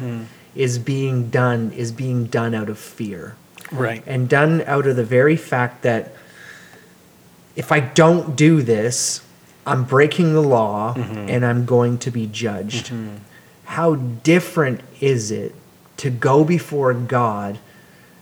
is 0.56 0.80
being 0.80 1.30
done 1.30 1.72
is 1.76 1.92
being 1.92 2.26
done 2.26 2.54
out 2.56 2.68
of 2.70 2.78
fear 2.80 3.36
Right. 3.72 4.04
and 4.06 4.28
done 4.28 4.64
out 4.66 4.86
of 4.88 4.96
the 4.96 5.04
very 5.06 5.36
fact 5.38 5.84
that 5.84 6.14
if 7.62 7.72
I 7.72 7.80
don't 7.80 8.36
do 8.36 8.64
this, 8.64 9.22
I'm 9.68 9.84
breaking 9.84 10.34
the 10.34 10.42
law 10.42 10.96
mm-hmm. 10.96 11.30
and 11.30 11.46
I'm 11.46 11.64
going 11.64 12.00
to 12.00 12.10
be 12.10 12.26
judged. 12.26 12.88
Mm-hmm. 12.88 13.18
How 13.66 13.94
different 13.94 14.82
is 15.00 15.30
it 15.30 15.54
to 15.98 16.10
go 16.10 16.44
before 16.44 16.92
God 16.96 17.60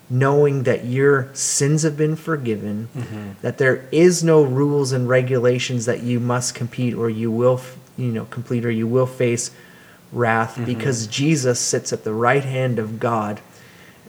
knowing 0.10 0.64
that 0.64 0.84
your 0.84 1.30
sins 1.34 1.84
have 1.84 1.96
been 1.96 2.18
forgiven, 2.18 2.90
mm-hmm. 2.94 3.30
that 3.42 3.60
there 3.60 3.88
is 3.94 4.26
no 4.26 4.44
rules 4.44 4.92
and 4.92 5.08
regulations 5.08 5.86
that 5.86 6.04
you 6.04 6.20
must 6.20 6.54
compete 6.54 6.94
or 6.94 7.10
you 7.10 7.32
will, 7.32 7.62
you 7.96 8.12
know, 8.12 8.26
complete 8.26 8.66
or 8.66 8.72
you 8.72 8.88
will 8.88 9.08
face 9.08 9.52
wrath 10.12 10.60
because 10.66 11.08
Jesus 11.08 11.62
sits 11.62 11.94
at 11.94 12.04
the 12.04 12.14
right 12.14 12.44
hand 12.44 12.78
of 12.78 13.00
God 13.00 13.40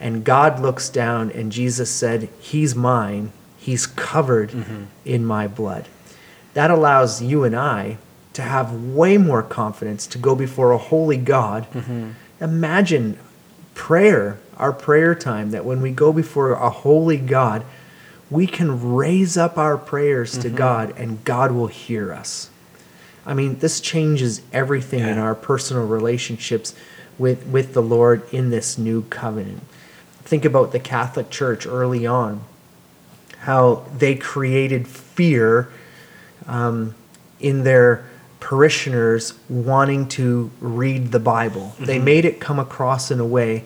and 0.01 0.25
God 0.25 0.59
looks 0.59 0.89
down 0.89 1.31
and 1.31 1.53
Jesus 1.53 1.89
said, 1.89 2.29
He's 2.41 2.75
mine. 2.75 3.31
He's 3.61 3.87
covered 3.87 4.51
mm-hmm. 4.53 4.85
in 5.05 5.23
my 5.23 5.47
blood. 5.47 5.87
That 6.55 6.71
allows 6.71 7.23
you 7.23 7.45
and 7.45 7.55
I 7.55 7.99
to 8.33 8.41
have 8.41 8.73
way 8.73 9.19
more 9.19 9.43
confidence 9.43 10.07
to 10.09 10.19
go 10.19 10.35
before 10.35 10.73
a 10.73 10.79
holy 10.79 11.19
God. 11.19 11.71
Mm-hmm. 11.73 12.13
Imagine 12.41 13.19
prayer, 13.75 14.41
our 14.57 14.73
prayer 14.73 15.15
time, 15.15 15.51
that 15.51 15.67
when 15.67 15.83
we 15.83 15.91
go 15.91 16.11
before 16.11 16.53
a 16.53 16.71
holy 16.71 17.19
God, 17.19 17.63
we 18.31 18.47
can 18.47 18.95
raise 18.95 19.37
up 19.37 19.59
our 19.59 19.77
prayers 19.77 20.39
to 20.39 20.49
mm-hmm. 20.49 20.57
God 20.57 20.95
and 20.97 21.23
God 21.25 21.53
will 21.53 21.67
hear 21.67 22.15
us. 22.15 22.49
I 23.27 23.35
mean, 23.35 23.59
this 23.59 23.79
changes 23.79 24.41
everything 24.55 25.01
in 25.01 25.19
our 25.19 25.35
personal 25.35 25.87
relationships 25.87 26.75
with, 27.19 27.47
with 27.47 27.75
the 27.75 27.83
Lord 27.83 28.23
in 28.33 28.49
this 28.49 28.79
new 28.79 29.03
covenant. 29.03 29.63
Think 30.23 30.47
about 30.47 30.73
the 30.73 30.81
Catholic 30.81 31.29
Church 31.29 31.67
early 31.67 32.07
on. 32.07 32.43
How 33.41 33.85
they 33.97 34.15
created 34.15 34.87
fear 34.87 35.71
um, 36.47 36.95
in 37.41 37.65
their 37.65 38.05
parishioners 38.39 39.35
wanting 39.49 40.09
to 40.09 40.51
read 40.61 41.13
the 41.13 41.21
Bible. 41.21 41.75
They 41.79 41.97
mm-hmm. 41.97 42.05
made 42.05 42.25
it 42.25 42.41
come 42.41 42.59
across 42.59 43.11
in 43.11 43.21
a 43.21 43.27
way 43.27 43.65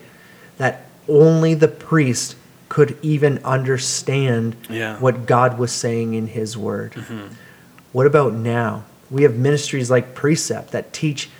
that 0.58 0.86
only 1.08 1.54
the 1.54 1.68
priest 1.68 2.36
could 2.68 2.96
even 3.02 3.38
understand 3.44 4.56
Yeah. 4.68 4.98
what 4.98 5.26
God 5.26 5.58
was 5.58 5.72
saying 5.72 6.14
in 6.14 6.28
His 6.28 6.56
Word. 6.56 6.92
Mm-hmm. 6.92 7.34
What 7.92 8.06
about 8.06 8.32
now? 8.32 8.84
We 9.10 9.22
have 9.22 9.36
ministries 9.36 9.90
like 9.90 10.14
Precept 10.14 10.72
that 10.72 10.92
teach 10.92 11.30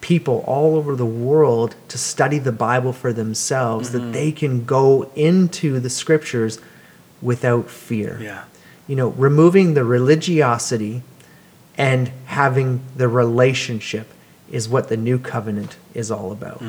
people 0.00 0.44
all 0.46 0.76
over 0.76 0.94
the 0.94 1.06
world 1.06 1.74
to 1.88 1.96
study 1.96 2.38
the 2.38 2.52
Bible 2.52 2.92
for 2.92 3.12
themselves, 3.12 3.92
that 3.92 4.02
mm-hmm. 4.02 4.12
they 4.12 4.32
can 4.32 4.64
go 4.64 5.10
into 5.14 5.80
the 5.80 5.88
scriptures 5.88 6.58
without 7.24 7.68
fear. 7.68 8.20
Yeah. 8.20 8.44
You 8.86 8.94
know, 8.94 9.08
removing 9.08 9.74
the 9.74 9.84
religiosity 9.84 11.02
and 11.76 12.12
having 12.26 12.82
the 12.94 13.08
relationship 13.08 14.08
is 14.50 14.68
what 14.68 14.88
the 14.88 14.96
new 14.96 15.18
covenant 15.18 15.76
is 15.94 16.10
all 16.10 16.30
about. 16.30 16.62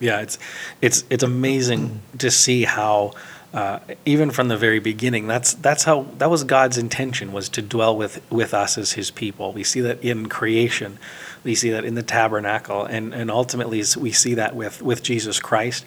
Yeah, 0.00 0.20
it's 0.20 0.36
it's 0.80 1.04
it's 1.08 1.22
amazing 1.22 2.02
to 2.18 2.30
see 2.30 2.64
how 2.64 3.12
uh, 3.54 3.78
even 4.04 4.30
from 4.30 4.48
the 4.48 4.56
very 4.56 4.80
beginning 4.80 5.28
that's 5.28 5.54
that's 5.54 5.84
how 5.84 6.06
that 6.18 6.28
was 6.28 6.42
God's 6.42 6.76
intention 6.76 7.32
was 7.32 7.48
to 7.50 7.62
dwell 7.62 7.96
with 7.96 8.20
with 8.30 8.52
us 8.52 8.76
as 8.76 8.92
His 8.92 9.12
people. 9.12 9.52
We 9.52 9.62
see 9.62 9.80
that 9.82 10.02
in 10.02 10.28
creation, 10.28 10.98
we 11.44 11.54
see 11.54 11.70
that 11.70 11.84
in 11.84 11.94
the 11.94 12.02
tabernacle, 12.02 12.84
and 12.84 13.14
and 13.14 13.30
ultimately 13.30 13.84
we 13.96 14.10
see 14.10 14.34
that 14.34 14.56
with 14.56 14.82
with 14.82 15.04
Jesus 15.04 15.38
Christ, 15.38 15.86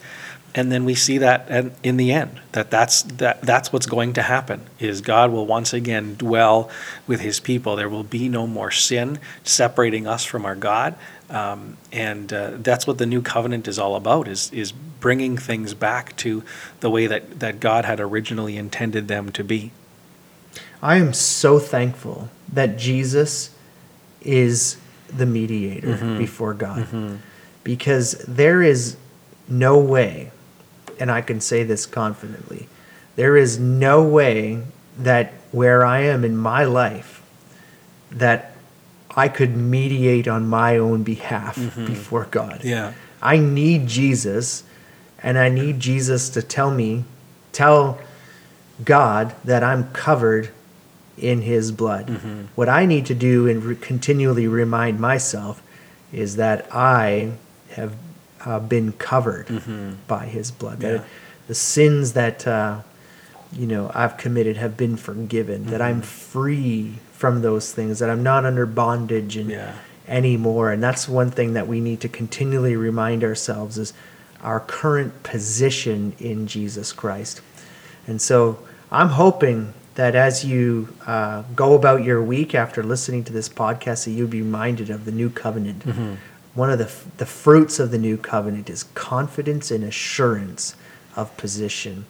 and 0.56 0.72
then 0.72 0.84
we 0.86 0.94
see 0.94 1.18
that 1.18 1.48
at- 1.48 1.72
in 1.84 1.96
the 1.98 2.10
end 2.12 2.40
that 2.52 2.70
that's 2.70 3.02
that 3.02 3.42
that's 3.42 3.72
what's 3.72 3.86
going 3.86 4.12
to 4.14 4.22
happen 4.22 4.62
is 4.80 5.00
God 5.02 5.30
will 5.30 5.46
once 5.46 5.72
again 5.72 6.14
dwell 6.16 6.68
with 7.06 7.20
His 7.20 7.38
people. 7.40 7.76
There 7.76 7.88
will 7.90 8.02
be 8.04 8.28
no 8.28 8.46
more 8.46 8.70
sin 8.70 9.18
separating 9.44 10.06
us 10.06 10.24
from 10.24 10.44
our 10.46 10.56
God. 10.56 10.94
Um, 11.28 11.76
and 11.92 12.32
uh, 12.32 12.50
that's 12.58 12.86
what 12.86 12.98
the 12.98 13.06
new 13.06 13.20
covenant 13.20 13.68
is 13.68 13.78
all 13.78 13.94
about 13.96 14.26
is 14.28 14.50
is 14.52 14.72
bringing 14.72 15.36
things 15.36 15.74
back 15.74 16.16
to 16.16 16.42
the 16.80 16.88
way 16.90 17.06
that, 17.06 17.38
that 17.40 17.60
God 17.60 17.84
had 17.84 18.00
originally 18.00 18.56
intended 18.56 19.08
them 19.08 19.30
to 19.32 19.44
be. 19.44 19.70
I 20.82 20.96
am 20.96 21.12
so 21.12 21.58
thankful 21.58 22.30
that 22.52 22.78
Jesus 22.78 23.50
is 24.22 24.78
the 25.08 25.26
mediator 25.26 25.96
before 26.18 26.54
God. 26.54 26.86
Because 27.62 28.12
there 28.26 28.62
is 28.62 28.96
no 29.48 29.78
way, 29.78 30.30
and 30.98 31.10
I 31.10 31.20
can 31.20 31.40
say 31.40 31.62
this 31.62 31.86
confidently, 31.86 32.68
there 33.16 33.36
is 33.36 33.58
no 33.58 34.02
way 34.02 34.62
that 34.98 35.32
where 35.52 35.84
I 35.84 36.00
am 36.00 36.24
in 36.24 36.36
my 36.36 36.64
life 36.64 37.22
that 38.10 38.52
I 39.16 39.28
could 39.28 39.56
mediate 39.56 40.28
on 40.28 40.48
my 40.48 40.76
own 40.76 41.02
behalf 41.02 41.56
mm-hmm. 41.56 41.86
before 41.86 42.26
God. 42.30 42.62
Yeah. 42.64 42.92
I 43.22 43.38
need 43.38 43.86
Jesus, 43.86 44.64
and 45.22 45.38
I 45.38 45.48
need 45.48 45.80
Jesus 45.80 46.28
to 46.30 46.42
tell 46.42 46.70
me, 46.70 47.04
tell 47.52 47.98
God 48.84 49.34
that 49.44 49.64
I'm 49.64 49.90
covered 49.92 50.50
in 51.16 51.40
His 51.40 51.72
blood. 51.72 52.08
Mm-hmm. 52.08 52.42
What 52.54 52.68
I 52.68 52.84
need 52.84 53.06
to 53.06 53.14
do 53.14 53.48
and 53.48 53.64
re- 53.64 53.76
continually 53.76 54.46
remind 54.46 55.00
myself 55.00 55.62
is 56.12 56.36
that 56.36 56.68
I 56.74 57.32
have 57.70 57.94
uh, 58.46 58.58
been 58.60 58.92
covered 58.92 59.46
by 60.06 60.24
His 60.26 60.50
blood. 60.50 60.80
That 60.80 60.94
Yeah. 60.94 61.02
the 61.48 61.54
sins 61.54 62.12
that 62.14 62.46
uh, 62.46 62.80
you 63.52 63.66
know 63.66 63.90
I've 63.94 64.16
committed 64.16 64.56
have 64.56 64.76
been 64.76 64.96
forgiven. 64.96 65.66
That 65.66 65.82
I'm 65.82 66.00
free 66.02 66.98
from 67.12 67.42
those 67.42 67.72
things. 67.72 67.98
That 67.98 68.08
I'm 68.10 68.22
not 68.22 68.44
under 68.44 68.64
bondage 68.66 69.36
and 69.36 69.50
Yeah. 69.50 69.72
anymore. 70.08 70.70
And 70.72 70.82
that's 70.82 71.08
one 71.08 71.30
thing 71.30 71.54
that 71.54 71.66
we 71.66 71.80
need 71.80 72.00
to 72.00 72.08
continually 72.08 72.76
remind 72.76 73.24
ourselves 73.24 73.76
is 73.78 73.92
our 74.42 74.60
current 74.60 75.22
position 75.24 76.12
in 76.20 76.46
Jesus 76.46 76.92
Christ. 76.92 77.40
And 78.06 78.20
so 78.20 78.58
I'm 78.92 79.08
hoping 79.08 79.72
that 79.96 80.14
as 80.14 80.44
you 80.44 80.88
uh, 81.06 81.42
go 81.56 81.72
about 81.74 82.04
your 82.04 82.22
week 82.22 82.54
after 82.54 82.82
listening 82.84 83.24
to 83.24 83.32
this 83.32 83.48
podcast, 83.48 84.04
that 84.04 84.10
you'll 84.12 84.28
be 84.28 84.42
reminded 84.42 84.90
of 84.90 85.06
the 85.06 85.10
new 85.10 85.30
covenant. 85.30 85.82
One 86.56 86.70
of 86.70 86.78
the, 86.78 86.90
the 87.18 87.26
fruits 87.26 87.78
of 87.78 87.90
the 87.92 87.98
new 87.98 88.16
covenant 88.16 88.68
is 88.68 88.82
confidence 88.94 89.70
and 89.70 89.84
assurance 89.84 90.74
of 91.14 91.34
position. 91.36 92.06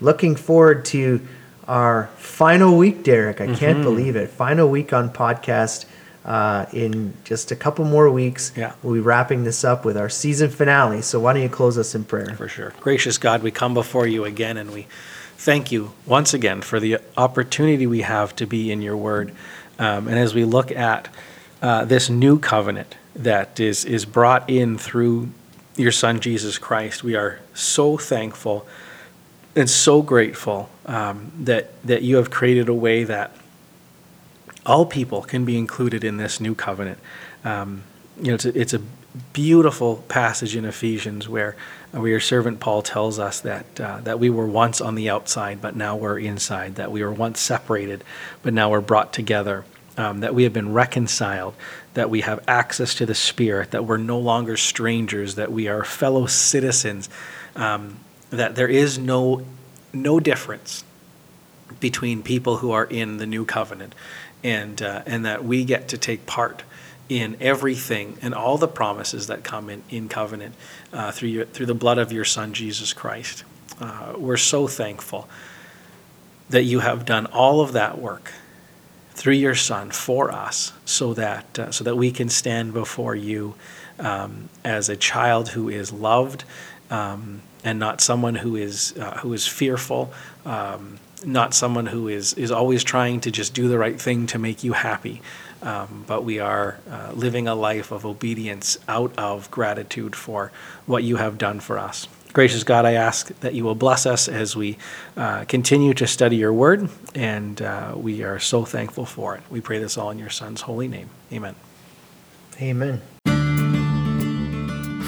Looking 0.00 0.34
forward 0.36 0.84
to 0.86 1.20
our 1.68 2.08
final 2.16 2.76
week, 2.76 3.04
Derek. 3.04 3.40
I 3.40 3.54
can't 3.54 3.82
believe 3.82 4.16
it. 4.16 4.30
Final 4.30 4.68
week 4.68 4.92
on 4.92 5.10
podcast. 5.10 5.84
Uh, 6.22 6.66
in 6.74 7.14
just 7.24 7.50
a 7.50 7.56
couple 7.56 7.82
more 7.86 8.10
weeks, 8.10 8.52
Yeah. 8.54 8.72
we'll 8.82 8.92
be 8.92 9.00
wrapping 9.00 9.44
this 9.44 9.64
up 9.64 9.86
with 9.86 9.96
our 9.96 10.10
season 10.10 10.50
finale. 10.50 11.00
So, 11.00 11.18
why 11.18 11.32
don't 11.32 11.40
you 11.42 11.48
close 11.48 11.78
us 11.78 11.94
in 11.94 12.04
prayer? 12.04 12.34
For 12.36 12.46
sure. 12.46 12.74
Gracious 12.78 13.16
God, 13.16 13.42
we 13.42 13.50
come 13.50 13.72
before 13.72 14.06
you 14.06 14.26
again 14.26 14.58
and 14.58 14.70
we 14.70 14.86
thank 15.38 15.72
you 15.72 15.92
once 16.04 16.34
again 16.34 16.60
for 16.60 16.78
the 16.78 16.98
opportunity 17.16 17.86
we 17.86 18.02
have 18.02 18.36
to 18.36 18.46
be 18.46 18.70
in 18.70 18.82
your 18.82 18.98
word. 18.98 19.32
Um, 19.78 20.08
and 20.08 20.18
as 20.18 20.34
we 20.34 20.44
look 20.44 20.70
at 20.70 21.08
uh, 21.62 21.84
this 21.84 22.08
new 22.08 22.38
covenant 22.38 22.96
that 23.14 23.60
is, 23.60 23.84
is 23.84 24.04
brought 24.04 24.48
in 24.48 24.78
through 24.78 25.30
your 25.76 25.92
Son, 25.92 26.20
Jesus 26.20 26.58
Christ, 26.58 27.02
we 27.02 27.14
are 27.14 27.40
so 27.54 27.96
thankful 27.96 28.66
and 29.56 29.68
so 29.68 30.02
grateful 30.02 30.70
um, 30.86 31.32
that, 31.40 31.70
that 31.84 32.02
you 32.02 32.16
have 32.16 32.30
created 32.30 32.68
a 32.68 32.74
way 32.74 33.04
that 33.04 33.34
all 34.64 34.86
people 34.86 35.22
can 35.22 35.44
be 35.44 35.56
included 35.56 36.04
in 36.04 36.16
this 36.16 36.40
new 36.40 36.54
covenant. 36.54 36.98
Um, 37.44 37.82
you 38.18 38.28
know, 38.28 38.34
it's 38.34 38.44
a, 38.44 38.60
it's 38.60 38.74
a 38.74 38.82
beautiful 39.32 39.96
passage 40.08 40.54
in 40.54 40.64
Ephesians 40.64 41.28
where, 41.28 41.56
where 41.92 42.08
your 42.08 42.20
servant 42.20 42.60
Paul 42.60 42.82
tells 42.82 43.18
us 43.18 43.40
that 43.40 43.80
uh, 43.80 44.00
that 44.02 44.20
we 44.20 44.30
were 44.30 44.46
once 44.46 44.80
on 44.80 44.94
the 44.94 45.10
outside, 45.10 45.60
but 45.60 45.74
now 45.74 45.96
we're 45.96 46.18
inside. 46.18 46.76
That 46.76 46.92
we 46.92 47.02
were 47.02 47.12
once 47.12 47.40
separated, 47.40 48.04
but 48.42 48.54
now 48.54 48.70
we're 48.70 48.80
brought 48.80 49.12
together. 49.12 49.64
Um, 50.00 50.20
that 50.20 50.34
we 50.34 50.44
have 50.44 50.52
been 50.54 50.72
reconciled. 50.72 51.54
That 51.92 52.08
we 52.08 52.22
have 52.22 52.42
access 52.48 52.94
to 52.94 53.06
the 53.06 53.14
Spirit. 53.14 53.72
That 53.72 53.84
we're 53.84 53.98
no 53.98 54.18
longer 54.18 54.56
strangers. 54.56 55.34
That 55.34 55.52
we 55.52 55.68
are 55.68 55.84
fellow 55.84 56.24
citizens. 56.26 57.10
Um, 57.54 57.98
that 58.30 58.54
there 58.54 58.68
is 58.68 58.98
no 58.98 59.44
no 59.92 60.20
difference 60.20 60.84
between 61.80 62.22
people 62.22 62.58
who 62.58 62.70
are 62.70 62.84
in 62.84 63.18
the 63.18 63.26
new 63.26 63.44
covenant 63.44 63.94
and 64.42 64.80
uh, 64.80 65.02
and 65.04 65.24
that 65.26 65.44
we 65.44 65.64
get 65.64 65.88
to 65.88 65.98
take 65.98 66.24
part 66.26 66.62
in 67.08 67.36
everything 67.40 68.16
and 68.22 68.32
all 68.32 68.56
the 68.56 68.68
promises 68.68 69.26
that 69.26 69.42
come 69.42 69.68
in, 69.68 69.82
in 69.90 70.08
covenant 70.08 70.54
uh, 70.92 71.10
through 71.10 71.28
your, 71.28 71.44
through 71.44 71.66
the 71.66 71.74
blood 71.74 71.98
of 71.98 72.12
your 72.12 72.24
son 72.24 72.54
Jesus 72.54 72.92
Christ. 72.92 73.44
Uh, 73.80 74.14
we're 74.16 74.36
so 74.36 74.66
thankful 74.66 75.28
that 76.48 76.62
you 76.62 76.80
have 76.80 77.04
done 77.04 77.26
all 77.26 77.60
of 77.60 77.72
that 77.72 77.98
work 77.98 78.32
through 79.20 79.34
your 79.34 79.54
son 79.54 79.90
for 79.90 80.32
us 80.32 80.72
so 80.86 81.12
that 81.12 81.58
uh, 81.58 81.70
so 81.70 81.84
that 81.84 81.94
we 81.94 82.10
can 82.10 82.30
stand 82.30 82.72
before 82.72 83.14
you 83.14 83.54
um, 83.98 84.48
as 84.64 84.88
a 84.88 84.96
child 84.96 85.50
who 85.50 85.68
is 85.68 85.92
loved 85.92 86.42
um, 86.90 87.42
and 87.62 87.78
not 87.78 88.00
someone 88.00 88.36
who 88.36 88.56
is 88.56 88.94
uh, 88.98 89.18
who 89.18 89.34
is 89.34 89.46
fearful 89.46 90.10
um, 90.46 90.98
not 91.22 91.52
someone 91.52 91.84
who 91.84 92.08
is 92.08 92.32
is 92.32 92.50
always 92.50 92.82
trying 92.82 93.20
to 93.20 93.30
just 93.30 93.52
do 93.52 93.68
the 93.68 93.76
right 93.76 94.00
thing 94.00 94.26
to 94.26 94.38
make 94.38 94.64
you 94.64 94.72
happy. 94.72 95.20
Um, 95.60 96.04
but 96.06 96.24
we 96.24 96.38
are 96.38 96.78
uh, 96.90 97.12
living 97.12 97.46
a 97.46 97.54
life 97.54 97.92
of 97.92 98.06
obedience 98.06 98.78
out 98.88 99.12
of 99.18 99.50
gratitude 99.50 100.16
for 100.16 100.50
what 100.86 101.04
you 101.04 101.16
have 101.16 101.36
done 101.36 101.60
for 101.60 101.78
us 101.78 102.08
Gracious 102.32 102.62
God, 102.62 102.84
I 102.84 102.92
ask 102.92 103.28
that 103.40 103.54
you 103.54 103.64
will 103.64 103.74
bless 103.74 104.06
us 104.06 104.28
as 104.28 104.54
we 104.54 104.78
uh, 105.16 105.44
continue 105.46 105.94
to 105.94 106.06
study 106.06 106.36
your 106.36 106.52
word, 106.52 106.88
and 107.14 107.60
uh, 107.60 107.94
we 107.96 108.22
are 108.22 108.38
so 108.38 108.64
thankful 108.64 109.04
for 109.04 109.34
it. 109.34 109.42
We 109.50 109.60
pray 109.60 109.78
this 109.78 109.98
all 109.98 110.10
in 110.10 110.18
your 110.18 110.30
Son's 110.30 110.60
holy 110.62 110.86
name. 110.86 111.10
Amen. 111.32 111.56
Amen. 112.60 113.00